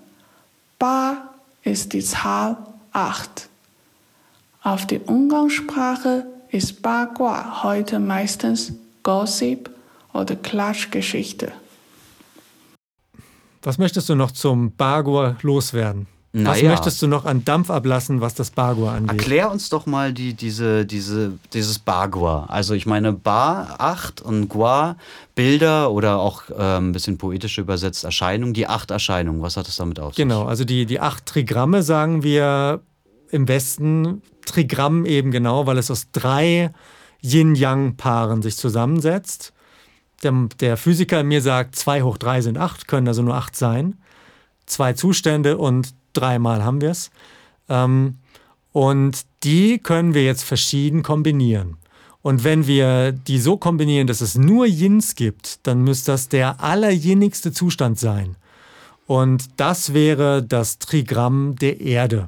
[0.79, 1.29] Ba
[1.63, 2.57] ist die Zahl
[2.91, 3.49] acht.
[4.61, 8.73] Auf der Umgangssprache ist Ba Gua heute meistens
[9.03, 9.69] Gossip
[10.13, 11.51] oder Klatschgeschichte.
[13.63, 16.07] Was möchtest du noch zum Bagua loswerden?
[16.45, 16.71] Was naja.
[16.71, 19.17] möchtest du noch an Dampf ablassen, was das Bagua angeht?
[19.17, 22.45] Erklär uns doch mal die, diese, diese, dieses Bagua.
[22.47, 24.97] Also ich meine, Ba, acht und Gua,
[25.35, 29.41] Bilder oder auch äh, ein bisschen poetisch übersetzt Erscheinungen, die acht Erscheinungen.
[29.41, 30.17] Was hat es damit auf sich?
[30.17, 32.81] Genau, also die, die acht Trigramme sagen wir
[33.29, 36.71] im Westen, Trigramm eben genau, weil es aus drei
[37.21, 39.53] Yin-Yang-Paaren sich zusammensetzt.
[40.23, 43.55] Der, der, Physiker in mir sagt, 2 hoch 3 sind 8, können also nur 8
[43.55, 43.95] sein.
[44.67, 47.09] Zwei Zustände und dreimal haben wir es.
[47.67, 48.17] Ähm,
[48.71, 51.77] und die können wir jetzt verschieden kombinieren.
[52.21, 56.61] Und wenn wir die so kombinieren, dass es nur Yins gibt, dann müsste das der
[56.61, 58.35] allerjinnigste Zustand sein.
[59.07, 62.27] Und das wäre das Trigramm der Erde.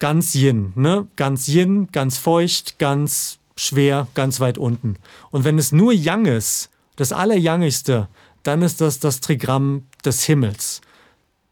[0.00, 1.06] Ganz Yin, ne?
[1.16, 4.96] Ganz Yin, ganz feucht, ganz schwer, ganz weit unten.
[5.30, 8.08] Und wenn es nur Yang ist, das Allerjangigste,
[8.46, 10.80] dann ist das das Trigramm des Himmels.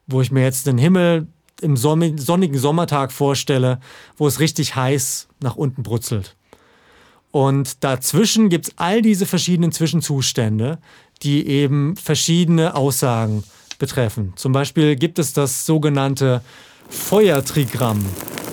[0.06, 1.26] Wo ich mir jetzt den Himmel
[1.60, 3.80] im sonnigen Sommertag vorstelle,
[4.16, 6.36] wo es richtig heiß nach unten brutzelt.
[7.30, 10.78] Und dazwischen gibt es all diese verschiedenen Zwischenzustände,
[11.22, 13.44] die eben verschiedene Aussagen
[13.78, 14.34] betreffen.
[14.36, 16.42] Zum Beispiel gibt es das sogenannte
[16.88, 18.04] Feuertrigramm.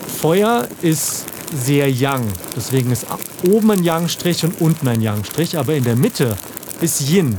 [0.08, 2.26] Feuer ist sehr Yang,
[2.56, 3.06] deswegen ist
[3.44, 6.38] oben ein Yang-Strich und unten ein Yang-Strich, aber in der Mitte
[6.82, 7.38] ist Yin.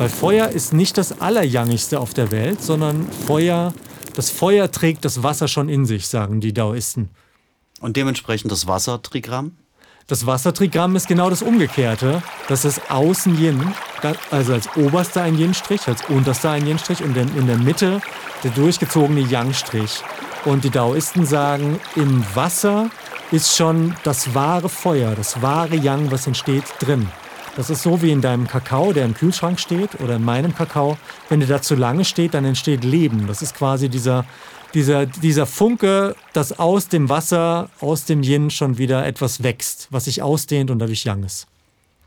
[0.00, 3.74] Weil Feuer ist nicht das Allerjangigste auf der Welt, sondern Feuer,
[4.14, 7.10] das Feuer trägt das Wasser schon in sich, sagen die Daoisten.
[7.82, 9.58] Und dementsprechend das Wassertrigramm?
[10.06, 12.22] Das Wassertrigramm ist genau das Umgekehrte.
[12.48, 13.74] Das ist außen Yin,
[14.30, 18.00] also als oberster ein Yin-Strich, als unterster ein Yin-Strich und in der Mitte
[18.42, 20.02] der durchgezogene Yang-Strich.
[20.46, 22.88] Und die Daoisten sagen, im Wasser
[23.32, 27.06] ist schon das wahre Feuer, das wahre Yang, was entsteht, drin.
[27.56, 30.96] Das ist so wie in deinem Kakao, der im Kühlschrank steht, oder in meinem Kakao.
[31.28, 33.26] Wenn der da zu lange steht, dann entsteht Leben.
[33.26, 34.24] Das ist quasi dieser
[34.74, 40.04] dieser, dieser Funke, dass aus dem Wasser, aus dem Yin schon wieder etwas wächst, was
[40.04, 41.46] sich ausdehnt und dadurch Yang ist.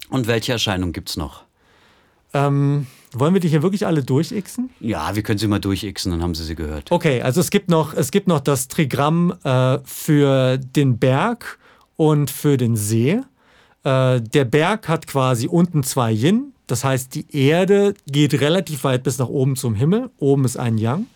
[0.10, 1.44] Und welche Erscheinungen gibt es noch?
[2.34, 4.70] Ähm, wollen wir die hier wirklich alle durchixen?
[4.80, 6.92] Ja, wir können sie mal durchixen, dann haben Sie sie gehört.
[6.92, 11.60] Okay, also es gibt noch, es gibt noch das Trigramm äh, für den Berg
[11.96, 13.22] und für den See.
[13.84, 19.04] Äh, der Berg hat quasi unten zwei Yin, das heißt, die Erde geht relativ weit
[19.04, 20.10] bis nach oben zum Himmel.
[20.18, 21.08] Oben ist ein Yang.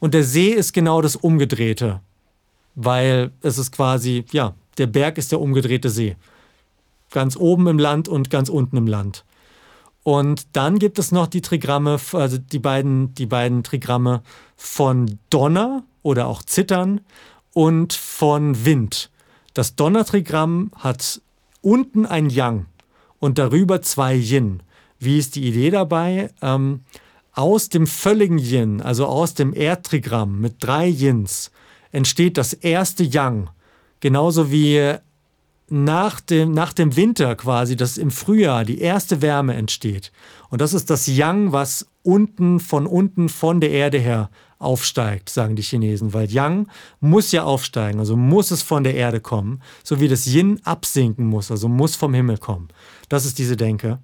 [0.00, 2.00] Und der See ist genau das Umgedrehte,
[2.74, 6.16] weil es ist quasi, ja, der Berg ist der umgedrehte See.
[7.10, 9.24] Ganz oben im Land und ganz unten im Land.
[10.02, 14.22] Und dann gibt es noch die Trigramme, also die beiden, die beiden Trigramme
[14.56, 17.00] von Donner oder auch Zittern
[17.52, 19.10] und von Wind.
[19.54, 21.22] Das Donnertrigramm hat
[21.64, 22.66] unten ein Yang
[23.18, 24.62] und darüber zwei Yin.
[24.98, 26.30] Wie ist die Idee dabei?
[26.42, 26.80] Ähm,
[27.32, 31.50] aus dem völligen Yin, also aus dem Erdtrigramm mit drei Yins,
[31.90, 33.50] entsteht das erste Yang.
[34.00, 34.94] Genauso wie
[35.68, 40.12] nach dem, nach dem Winter quasi, dass im Frühjahr die erste Wärme entsteht.
[40.50, 45.56] Und das ist das Yang, was unten, von unten, von der Erde her aufsteigt, sagen
[45.56, 46.12] die Chinesen.
[46.12, 46.68] Weil Yang
[47.00, 51.26] muss ja aufsteigen, also muss es von der Erde kommen, so wie das Yin absinken
[51.26, 52.68] muss, also muss vom Himmel kommen.
[53.08, 53.98] Das ist diese Denke.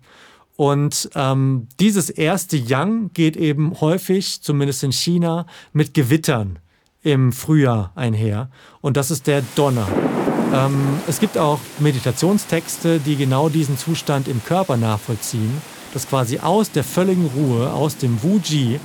[0.56, 6.58] Und ähm, dieses erste Yang geht eben häufig, zumindest in China, mit Gewittern
[7.02, 8.50] im Frühjahr einher.
[8.82, 9.88] Und das ist der Donner.
[10.52, 16.70] Ähm, es gibt auch Meditationstexte, die genau diesen Zustand im Körper nachvollziehen, dass quasi aus
[16.70, 18.80] der völligen Ruhe, aus dem Wuji,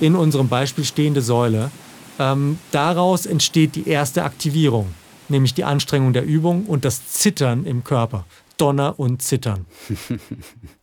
[0.00, 1.70] in unserem Beispiel stehende Säule,
[2.18, 4.88] ähm, daraus entsteht die erste Aktivierung,
[5.28, 8.24] nämlich die Anstrengung der Übung und das Zittern im Körper.
[8.56, 9.66] Donner und Zittern.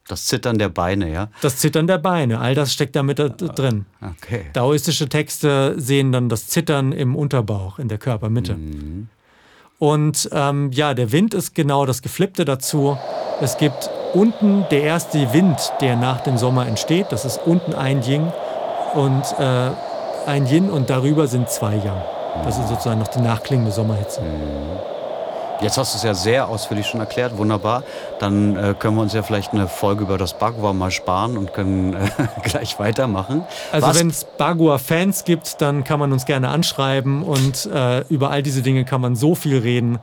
[0.06, 1.30] Das Zittern der Beine, ja?
[1.42, 3.86] Das Zittern der Beine, all das steckt damit drin.
[4.02, 4.48] Okay.
[4.52, 8.56] Daoistische Texte sehen dann das Zittern im Unterbauch, in der Körpermitte.
[8.56, 9.08] Mhm.
[9.84, 12.98] Und ähm, ja, der Wind ist genau das Geflippte dazu.
[13.42, 17.08] Es gibt unten der erste Wind, der nach dem Sommer entsteht.
[17.10, 18.32] Das ist unten ein Yin
[18.94, 19.72] und äh,
[20.26, 22.02] ein Yin und darüber sind zwei Yang.
[22.46, 24.22] Das ist sozusagen noch die nachklingende Sommerhitze.
[24.22, 25.03] Mhm.
[25.64, 27.84] Jetzt hast du es ja sehr ausführlich schon erklärt, wunderbar.
[28.20, 31.54] Dann äh, können wir uns ja vielleicht eine Folge über das Bagua mal sparen und
[31.54, 32.10] können äh,
[32.44, 33.46] gleich weitermachen.
[33.72, 38.44] Also wenn es Bagua-Fans gibt, dann kann man uns gerne anschreiben und äh, über all
[38.44, 40.00] diese Dinge kann man so viel reden.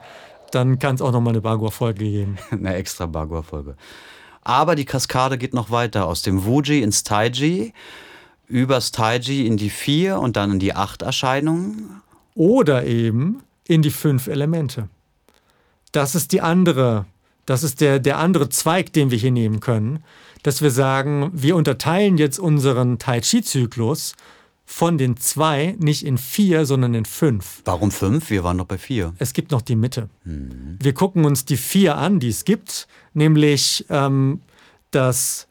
[0.50, 2.38] Dann kann es auch nochmal eine Bagua-Folge geben.
[2.50, 3.76] eine extra Bagua-Folge.
[4.42, 6.06] Aber die Kaskade geht noch weiter.
[6.06, 7.74] Aus dem Wuji ins Taiji,
[8.48, 12.00] übers Taiji in die vier und dann in die acht Erscheinungen.
[12.34, 14.88] Oder eben in die fünf Elemente
[15.93, 17.07] das ist die andere,
[17.47, 20.03] das ist der, der andere Zweig, den wir hier nehmen können,
[20.43, 24.14] dass wir sagen, wir unterteilen jetzt unseren Tai Chi-Zyklus
[24.64, 27.61] von den zwei nicht in vier, sondern in fünf.
[27.64, 28.30] Warum fünf?
[28.30, 29.14] Wir waren noch bei vier.
[29.18, 30.09] Es gibt noch die Mitte.
[30.24, 30.78] Mhm.
[30.80, 34.41] Wir gucken uns die vier an, die es gibt, nämlich ähm,
[34.93, 35.49] das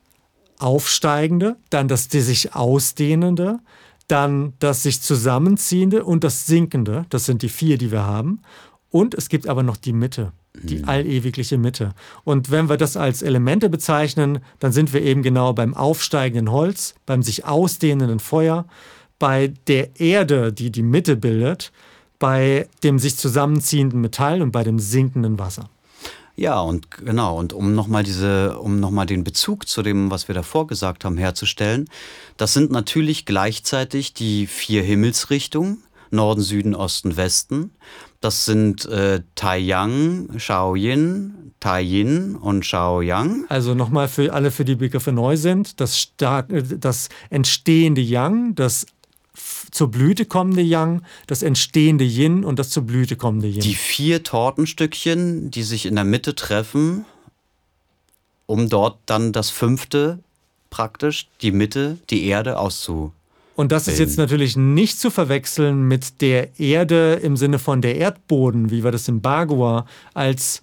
[0.57, 3.59] Aufsteigende, dann das sich Ausdehnende,
[4.07, 7.05] dann das sich Zusammenziehende und das Sinkende.
[7.09, 8.41] Das sind die vier, die wir haben.
[8.91, 10.31] Und es gibt aber noch die Mitte.
[10.61, 11.93] die allewigliche Mitte.
[12.23, 16.95] Und wenn wir das als Elemente bezeichnen, dann sind wir eben genau beim aufsteigenden Holz,
[17.05, 18.65] beim sich ausdehnenden Feuer,
[19.19, 21.71] bei der Erde, die die Mitte bildet,
[22.17, 25.69] bei dem sich zusammenziehenden Metall und bei dem sinkenden Wasser.
[26.35, 30.35] Ja, und genau, und um nochmal diese, um nochmal den Bezug zu dem, was wir
[30.35, 31.89] davor gesagt haben, herzustellen,
[32.37, 37.71] das sind natürlich gleichzeitig die vier Himmelsrichtungen, Norden, Süden, Osten, Westen.
[38.21, 43.45] Das sind äh, Taiyang, Shaoyin, Taiyin und Shaoyang.
[43.49, 48.85] Also nochmal für alle, für die Begriffe neu sind, das, Start, das entstehende Yang, das
[49.71, 53.61] zur Blüte kommende Yang, das entstehende Yin und das zur Blüte kommende Yin.
[53.61, 57.05] Die vier Tortenstückchen, die sich in der Mitte treffen,
[58.45, 60.19] um dort dann das fünfte
[60.69, 63.13] praktisch, die Mitte, die Erde auszu.
[63.59, 67.97] Und das ist jetzt natürlich nicht zu verwechseln mit der Erde im Sinne von der
[67.97, 70.61] Erdboden, wie wir das im Bagua als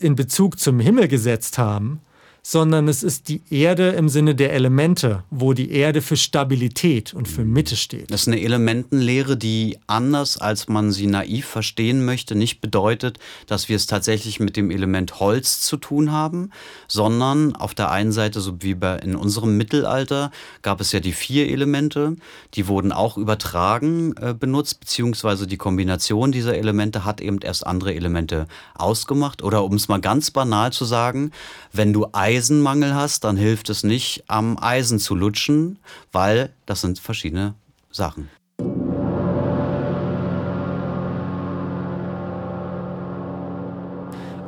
[0.00, 2.02] in Bezug zum Himmel gesetzt haben,
[2.42, 7.28] sondern es ist die Erde im Sinne der Elemente, wo die Erde für Stabilität und
[7.28, 8.10] für Mitte steht.
[8.10, 13.68] Das ist eine Elementenlehre, die anders als man sie naiv verstehen möchte, nicht bedeutet, dass
[13.68, 16.50] wir es tatsächlich mit dem Element Holz zu tun haben,
[16.88, 20.30] sondern auf der einen Seite, so wie bei in unserem Mittelalter,
[20.62, 22.16] gab es ja die vier Elemente,
[22.54, 27.94] die wurden auch übertragen äh, benutzt, beziehungsweise die Kombination dieser Elemente hat eben erst andere
[27.94, 29.42] Elemente ausgemacht.
[29.42, 31.32] Oder um es mal ganz banal zu sagen,
[31.72, 35.80] wenn du Eisenmangel hast, dann hilft es nicht, am Eisen zu lutschen,
[36.12, 37.54] weil das sind verschiedene
[37.90, 38.30] Sachen.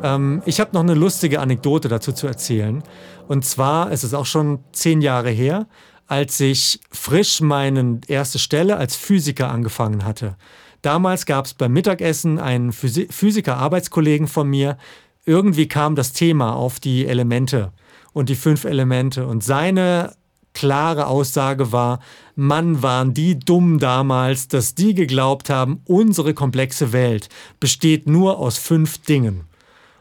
[0.05, 2.85] Ähm, ich habe noch eine lustige Anekdote dazu zu erzählen.
[3.27, 5.67] Und zwar ist es auch schon zehn Jahre her,
[6.07, 10.37] als ich frisch meine erste Stelle als Physiker angefangen hatte.
[10.83, 14.77] Damals gab es beim Mittagessen einen Physiker-Arbeitskollegen von mir,
[15.25, 17.73] irgendwie kam das Thema auf die Elemente
[18.13, 19.27] und die fünf Elemente.
[19.27, 20.15] Und seine
[20.55, 22.01] klare Aussage war,
[22.35, 27.29] Mann, waren die dumm damals, dass die geglaubt haben, unsere komplexe Welt
[27.61, 29.45] besteht nur aus fünf Dingen.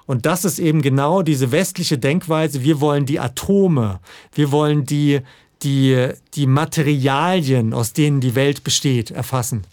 [0.05, 2.63] Und das ist eben genau diese westliche Denkweise.
[2.63, 3.99] Wir wollen die Atome,
[4.33, 5.21] wir wollen die,
[5.63, 9.63] die, die Materialien, aus denen die Welt besteht, erfassen.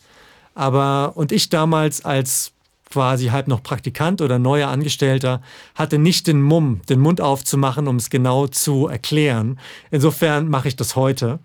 [0.55, 2.53] Aber, und ich damals als
[2.91, 5.43] quasi halb noch Praktikant oder neuer Angestellter,
[5.75, 9.59] hatte nicht den Mumm, den Mund aufzumachen, um es genau zu erklären.
[9.91, 11.39] Insofern mache ich das heute,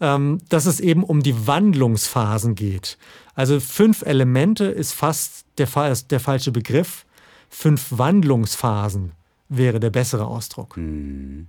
[0.00, 2.98] ähm, dass es eben um die Wandlungsphasen geht.
[3.34, 5.68] Also fünf Elemente ist fast der,
[6.10, 7.06] der falsche Begriff.
[7.48, 9.12] Fünf Wandlungsphasen
[9.48, 10.76] wäre der bessere Ausdruck.
[10.76, 11.46] Hm.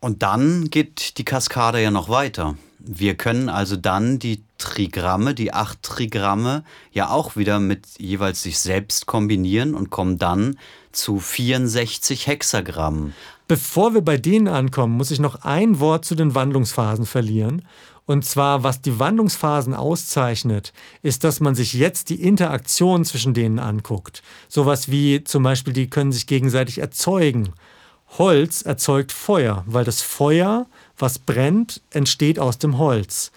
[0.00, 2.56] Und dann geht die Kaskade ja noch weiter.
[2.84, 8.58] Wir können also dann die Trigramme, die acht Trigramme, ja auch wieder mit jeweils sich
[8.58, 10.58] selbst kombinieren und kommen dann
[10.90, 13.14] zu 64 Hexagrammen.
[13.48, 17.62] Bevor wir bei denen ankommen, muss ich noch ein Wort zu den Wandlungsphasen verlieren.
[18.04, 20.72] Und zwar, was die Wandlungsphasen auszeichnet,
[21.02, 24.22] ist, dass man sich jetzt die Interaktion zwischen denen anguckt.
[24.48, 27.52] Sowas wie zum Beispiel, die können sich gegenseitig erzeugen.
[28.18, 30.66] Holz erzeugt Feuer, weil das Feuer
[31.02, 33.32] was brennt, entsteht aus dem Holz.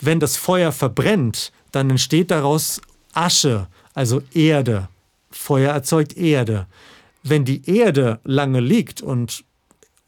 [0.00, 2.80] Wenn das Feuer verbrennt, dann entsteht daraus
[3.12, 4.88] Asche, also Erde.
[5.30, 6.66] Feuer erzeugt Erde.
[7.22, 9.44] Wenn die Erde lange liegt und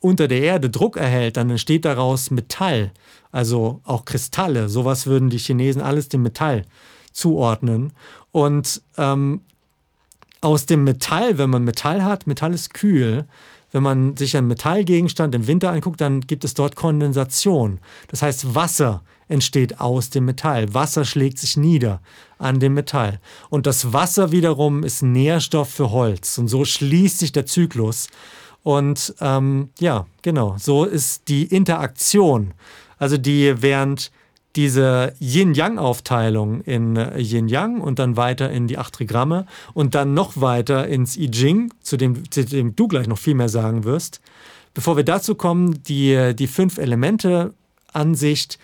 [0.01, 2.93] unter der Erde Druck erhält, dann entsteht daraus Metall,
[3.33, 4.69] also auch Kristalle.
[4.69, 6.65] Sowas würden die Chinesen alles dem Metall
[7.13, 7.93] zuordnen.
[8.31, 9.41] Und ähm,
[10.41, 13.27] aus dem Metall, wenn man Metall hat, Metall ist kühl,
[13.71, 17.81] wenn man sich einen Metallgegenstand im Winter anguckt, dann gibt es dort Kondensation.
[18.09, 20.73] Das heißt, Wasser entsteht aus dem Metall.
[20.73, 22.01] Wasser schlägt sich nieder
[22.39, 23.21] an dem Metall.
[23.51, 26.39] Und das Wasser wiederum ist Nährstoff für Holz.
[26.39, 28.09] Und so schließt sich der Zyklus.
[28.63, 32.55] Und ähm, ja, genau, so ist die Interaktion.
[32.99, 34.11] Also die, während
[34.57, 40.41] diese Yin-Yang-Aufteilung in äh, Yin-Yang und dann weiter in die acht Trigramme und dann noch
[40.41, 44.21] weiter ins I Ching, zu dem, zu dem du gleich noch viel mehr sagen wirst.
[44.75, 48.59] Bevor wir dazu kommen, die, die fünf Elemente-Ansicht,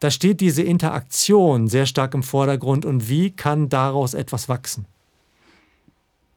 [0.00, 4.86] da steht diese Interaktion sehr stark im Vordergrund und wie kann daraus etwas wachsen?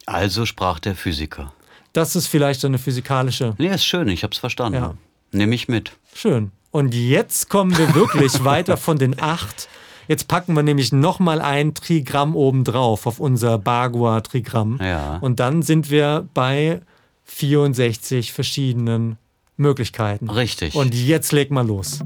[0.05, 1.53] Also sprach der Physiker.
[1.93, 3.53] Das ist vielleicht eine physikalische.
[3.57, 4.79] Nee, ist schön, ich habe es verstanden.
[4.79, 4.95] Ja.
[5.31, 5.91] Nehme ich mit.
[6.13, 6.51] Schön.
[6.71, 9.67] Und jetzt kommen wir wirklich weiter von den acht.
[10.07, 14.79] Jetzt packen wir nämlich nochmal ein Trigramm obendrauf auf unser Bagua-Trigramm.
[14.81, 15.17] Ja.
[15.17, 16.81] Und dann sind wir bei
[17.25, 19.17] 64 verschiedenen
[19.57, 20.29] Möglichkeiten.
[20.29, 20.75] Richtig.
[20.75, 21.99] Und jetzt leg mal los.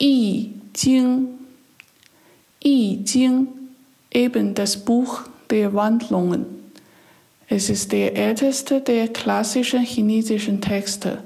[0.00, 1.28] I, Jing,
[2.62, 3.48] I Ching,
[4.12, 6.55] eben das Buch der Wandlungen.
[7.48, 11.22] Es ist der älteste der klassischen chinesischen Texte.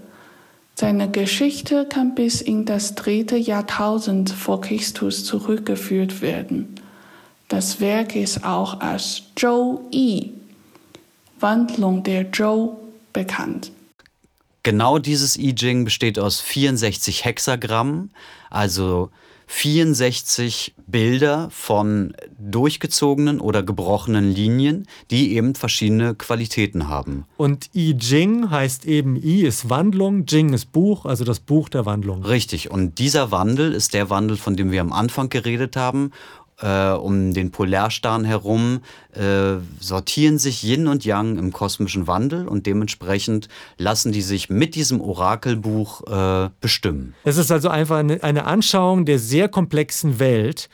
[0.74, 6.74] Seine Geschichte kann bis in das dritte Jahrtausend vor Christus zurückgeführt werden.
[7.48, 10.32] Das Werk ist auch als Zhou Yi,
[11.38, 12.76] Wandlung der Zhou,
[13.12, 13.72] bekannt.
[14.62, 18.10] Genau dieses I Ching besteht aus 64 Hexagrammen,
[18.50, 19.10] also
[19.52, 27.24] 64 Bilder von durchgezogenen oder gebrochenen Linien, die eben verschiedene Qualitäten haben.
[27.36, 31.84] Und I Ching heißt eben I ist Wandlung, Jing ist Buch, also das Buch der
[31.84, 32.24] Wandlung.
[32.24, 36.12] Richtig, und dieser Wandel ist der Wandel, von dem wir am Anfang geredet haben
[36.60, 38.80] äh, um den Polarstern herum
[39.12, 43.48] äh, sortieren sich Yin und Yang im kosmischen Wandel und dementsprechend
[43.78, 47.14] lassen die sich mit diesem Orakelbuch äh, bestimmen.
[47.24, 50.68] Es ist also einfach eine, eine Anschauung der sehr komplexen Welt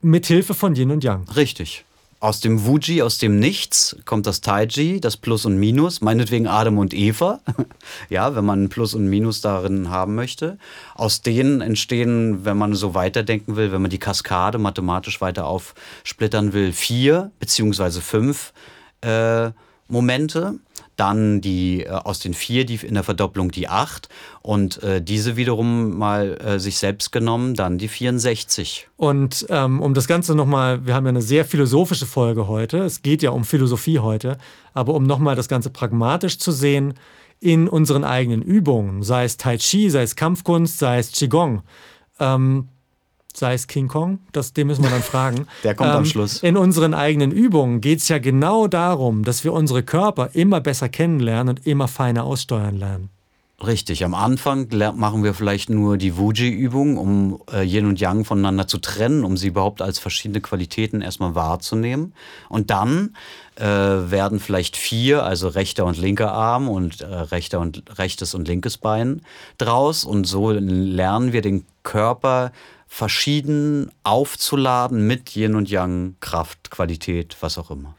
[0.00, 1.28] mit Hilfe von Yin und Yang.
[1.30, 1.84] Richtig.
[2.24, 6.78] Aus dem Wuji, aus dem Nichts, kommt das Taiji, das Plus und Minus, meinetwegen Adam
[6.78, 7.40] und Eva,
[8.08, 10.56] ja, wenn man Plus und Minus darin haben möchte.
[10.94, 16.54] Aus denen entstehen, wenn man so weiterdenken will, wenn man die Kaskade mathematisch weiter aufsplittern
[16.54, 18.54] will, vier beziehungsweise fünf
[19.02, 19.50] äh,
[19.88, 20.54] Momente
[20.96, 24.08] dann die äh, aus den vier, die in der Verdopplung die acht.
[24.42, 28.88] Und äh, diese wiederum mal äh, sich selbst genommen, dann die 64.
[28.96, 33.02] Und ähm, um das Ganze nochmal, wir haben ja eine sehr philosophische Folge heute, es
[33.02, 34.38] geht ja um Philosophie heute,
[34.72, 36.94] aber um nochmal das Ganze pragmatisch zu sehen,
[37.40, 41.62] in unseren eigenen Übungen, sei es Tai Chi, sei es Kampfkunst, sei es Qigong,
[42.18, 42.68] ähm,
[43.36, 45.46] sei es King Kong, das, den müssen wir dann fragen.
[45.64, 46.42] Der kommt ähm, am Schluss.
[46.42, 50.88] In unseren eigenen Übungen geht es ja genau darum, dass wir unsere Körper immer besser
[50.88, 53.10] kennenlernen und immer feiner aussteuern lernen.
[53.64, 58.66] Richtig, am Anfang machen wir vielleicht nur die Wuji-Übung, um äh, Yin und Yang voneinander
[58.66, 62.14] zu trennen, um sie überhaupt als verschiedene Qualitäten erstmal wahrzunehmen.
[62.48, 63.14] Und dann
[63.54, 68.48] äh, werden vielleicht vier, also rechter und linker Arm und äh, rechter und rechtes und
[68.48, 69.22] linkes Bein
[69.56, 70.04] draus.
[70.04, 72.50] Und so lernen wir den Körper
[72.94, 77.96] verschieden aufzuladen mit Yin und Yang, Kraft, Qualität, was auch immer.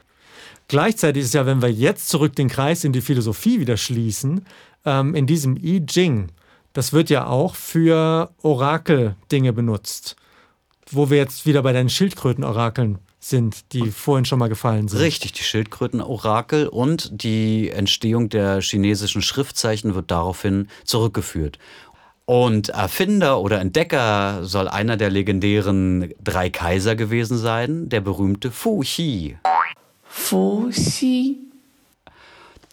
[0.69, 4.45] Gleichzeitig ist ja, wenn wir jetzt zurück den Kreis in die Philosophie wieder schließen,
[4.85, 6.29] ähm, in diesem I Ching,
[6.71, 10.15] das wird ja auch für Orakel-Dinge benutzt,
[10.89, 14.99] wo wir jetzt wieder bei deinen Schildkröten-Orakeln sind, die vorhin schon mal gefallen sind.
[14.99, 21.57] Richtig, die Schildkröten-Orakel und die Entstehung der chinesischen Schriftzeichen wird daraufhin zurückgeführt.
[22.25, 28.79] Und Erfinder oder Entdecker soll einer der legendären drei Kaiser gewesen sein, der berühmte Fu
[28.79, 29.37] Xi.
[30.03, 31.37] Fu Xi.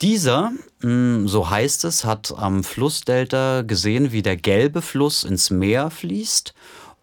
[0.01, 5.91] Dieser, hm, so heißt es, hat am Flussdelta gesehen, wie der gelbe Fluss ins Meer
[5.91, 6.55] fließt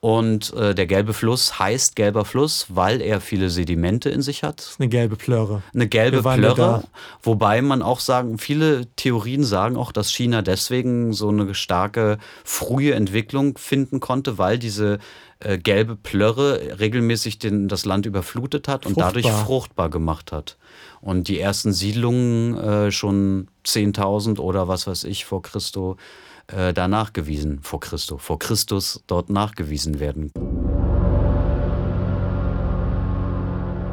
[0.01, 4.75] und äh, der gelbe Fluss heißt gelber Fluss, weil er viele Sedimente in sich hat.
[4.79, 5.61] Eine gelbe Plörre.
[5.73, 6.85] Eine gelbe Plörre.
[7.21, 12.93] Wobei man auch sagen, viele Theorien sagen auch, dass China deswegen so eine starke frühe
[12.93, 14.99] Entwicklung finden konnte, weil diese
[15.39, 19.07] äh, gelbe Plörre regelmäßig den, das Land überflutet hat fruchtbar.
[19.07, 20.57] und dadurch fruchtbar gemacht hat.
[21.01, 25.97] Und die ersten Siedlungen äh, schon 10.000 oder was weiß ich vor Christo
[26.55, 30.31] äh, da nachgewiesen, vor Christus, vor Christus dort nachgewiesen werden.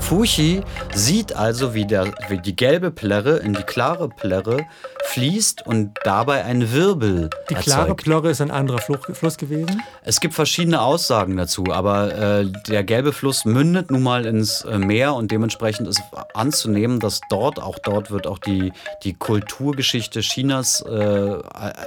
[0.01, 0.62] Fuchi
[0.94, 4.66] sieht also, wie, der, wie die gelbe Plärre in die klare Plärre
[5.05, 9.82] fließt und dabei ein Wirbel Die klare Plörre ist ein anderer Fluss gewesen?
[10.03, 14.78] Es gibt verschiedene Aussagen dazu, aber äh, der gelbe Fluss mündet nun mal ins äh,
[14.78, 16.03] Meer und dementsprechend ist
[16.34, 18.72] anzunehmen, dass dort, auch dort wird auch die,
[19.03, 21.36] die Kulturgeschichte Chinas äh,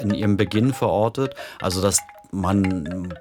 [0.01, 1.35] in ihrem Beginn verortet.
[1.61, 1.99] Also dass
[2.31, 3.13] man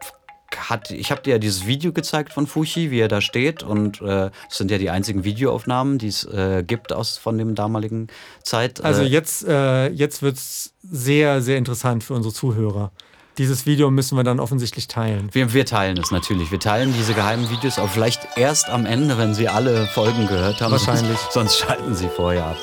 [0.56, 4.00] hat, ich habe dir ja dieses Video gezeigt von Fuchi, wie er da steht und
[4.00, 8.08] äh, das sind ja die einzigen Videoaufnahmen, die es äh, gibt aus von dem damaligen
[8.42, 8.82] Zeit.
[8.82, 12.92] Also äh, jetzt, äh, jetzt wird es sehr, sehr interessant für unsere Zuhörer.
[13.38, 15.28] Dieses Video müssen wir dann offensichtlich teilen.
[15.30, 16.50] Wir, wir teilen es natürlich.
[16.50, 20.60] Wir teilen diese geheimen Videos, aber vielleicht erst am Ende, wenn Sie alle Folgen gehört
[20.60, 20.72] haben.
[20.72, 21.16] Wahrscheinlich.
[21.30, 22.56] Sonst, sonst schalten Sie vorher ab.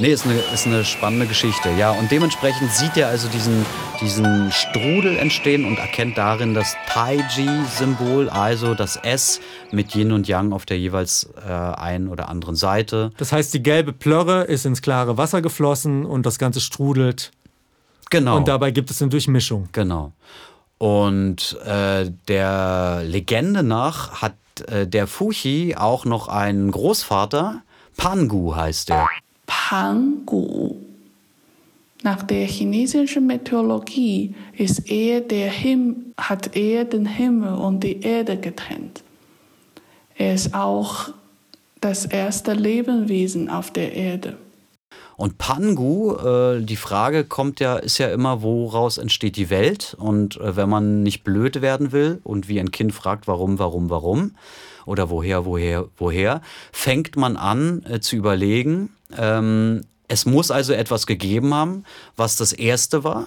[0.00, 1.70] Nee, ist eine, ist eine spannende Geschichte.
[1.78, 3.66] Ja, und dementsprechend sieht er also diesen,
[4.00, 9.40] diesen Strudel entstehen und erkennt darin das Taiji-Symbol, also das S
[9.72, 13.10] mit Yin und Yang auf der jeweils äh, einen oder anderen Seite.
[13.16, 17.32] Das heißt, die gelbe Plörre ist ins klare Wasser geflossen und das Ganze strudelt.
[18.10, 18.36] Genau.
[18.36, 19.68] Und dabei gibt es eine Durchmischung.
[19.72, 20.12] Genau.
[20.78, 24.34] Und äh, der Legende nach hat
[24.68, 27.62] äh, der Fuchi auch noch einen Großvater.
[27.96, 29.08] Pangu heißt er.
[29.46, 30.76] Pangu.
[32.04, 38.36] Nach der chinesischen Mythologie ist er der Him hat er den Himmel und die Erde
[38.36, 39.02] getrennt.
[40.16, 41.08] Er ist auch
[41.80, 44.36] das erste Lebewesen auf der Erde.
[45.18, 49.96] Und Pangu, äh, die Frage kommt ja, ist ja immer, woraus entsteht die Welt?
[49.98, 53.90] Und äh, wenn man nicht blöd werden will und wie ein Kind fragt, warum, warum,
[53.90, 54.36] warum
[54.86, 56.40] oder woher, woher, woher,
[56.70, 61.82] fängt man an äh, zu überlegen, ähm, es muss also etwas gegeben haben,
[62.14, 63.26] was das erste war.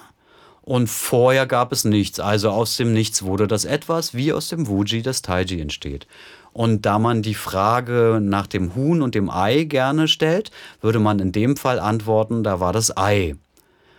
[0.61, 2.21] Und vorher gab es nichts.
[2.21, 6.07] Also aus dem Nichts wurde das etwas, wie aus dem Wuji das Taiji entsteht.
[6.53, 11.19] Und da man die Frage nach dem Huhn und dem Ei gerne stellt, würde man
[11.19, 13.35] in dem Fall antworten, da war das Ei.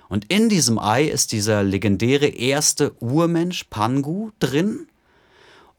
[0.09, 4.86] Und in diesem Ei ist dieser legendäre erste Urmensch Pangu drin.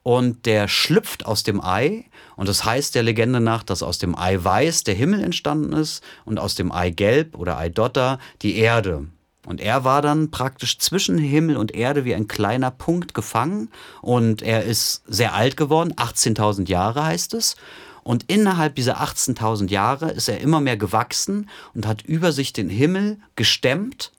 [0.01, 2.05] Und der schlüpft aus dem Ei.
[2.35, 6.03] Und das heißt der Legende nach, dass aus dem Ei weiß der Himmel entstanden ist
[6.25, 9.05] und aus dem Ei gelb oder Ei Dotter die Erde.
[9.45, 13.69] Und er war dann praktisch zwischen Himmel und Erde wie ein kleiner Punkt gefangen.
[14.01, 17.55] Und er ist sehr alt geworden, 18.000 Jahre heißt es.
[18.03, 22.69] Und innerhalb dieser 18.000 Jahre ist er immer mehr gewachsen und hat über sich den
[22.69, 24.11] Himmel gestemmt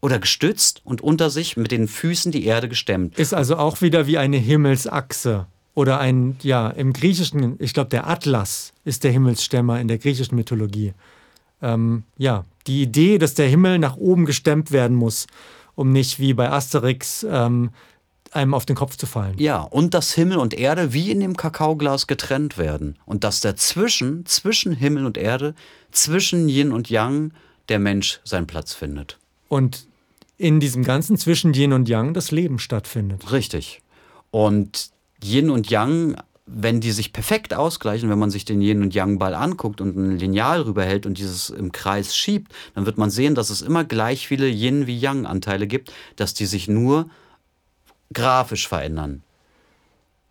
[0.00, 3.18] oder gestützt und unter sich mit den Füßen die Erde gestemmt.
[3.18, 5.46] Ist also auch wieder wie eine Himmelsachse.
[5.74, 10.34] Oder ein, ja, im Griechischen, ich glaube, der Atlas ist der Himmelsstemmer in der griechischen
[10.34, 10.94] Mythologie.
[11.62, 15.26] Ähm, ja, die Idee, dass der Himmel nach oben gestemmt werden muss,
[15.74, 17.70] um nicht wie bei Asterix ähm,
[18.32, 19.34] einem auf den Kopf zu fallen.
[19.38, 22.96] Ja, und dass Himmel und Erde wie in dem Kakaoglas getrennt werden.
[23.06, 25.54] Und dass dazwischen, zwischen Himmel und Erde,
[25.90, 27.32] zwischen Yin und Yang,
[27.68, 29.18] der Mensch seinen Platz findet.
[29.48, 29.86] Und
[30.38, 33.32] in diesem ganzen zwischen Yin und Yang das Leben stattfindet.
[33.32, 33.82] Richtig.
[34.30, 34.90] Und
[35.22, 36.16] Yin und Yang
[36.46, 39.96] wenn die sich perfekt ausgleichen, wenn man sich den Yin und Yang Ball anguckt und
[39.96, 43.84] ein Lineal rüberhält und dieses im Kreis schiebt, dann wird man sehen, dass es immer
[43.84, 47.08] gleich viele Yin wie Yang Anteile gibt, dass die sich nur
[48.12, 49.22] grafisch verändern.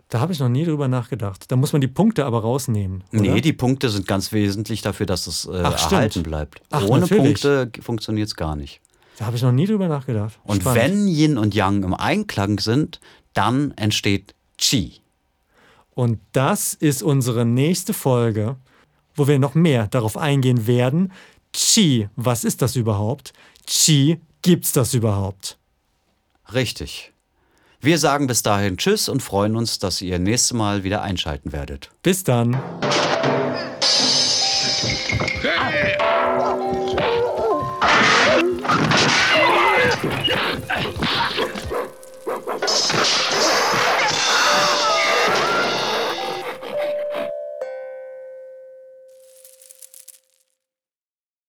[0.10, 1.46] Da habe ich noch nie drüber nachgedacht.
[1.52, 3.04] Da muss man die Punkte aber rausnehmen.
[3.14, 3.22] Oder?
[3.22, 6.62] Nee, die Punkte sind ganz wesentlich dafür, dass es äh, Ach, erhalten bleibt.
[6.72, 7.42] Ach, Ohne natürlich.
[7.42, 8.82] Punkte funktioniert es gar nicht.
[9.20, 10.40] Da habe ich noch nie drüber nachgedacht.
[10.44, 10.82] Und Spannend.
[10.82, 13.00] wenn Yin und Yang im Einklang sind,
[13.34, 14.94] dann entsteht Qi.
[16.00, 18.56] Und das ist unsere nächste Folge,
[19.16, 21.12] wo wir noch mehr darauf eingehen werden.
[21.52, 23.34] Qi, was ist das überhaupt?
[23.68, 25.58] Qi, gibt's das überhaupt?
[26.54, 27.12] Richtig.
[27.82, 31.90] Wir sagen bis dahin Tschüss und freuen uns, dass ihr nächstes Mal wieder einschalten werdet.
[32.02, 32.58] Bis dann.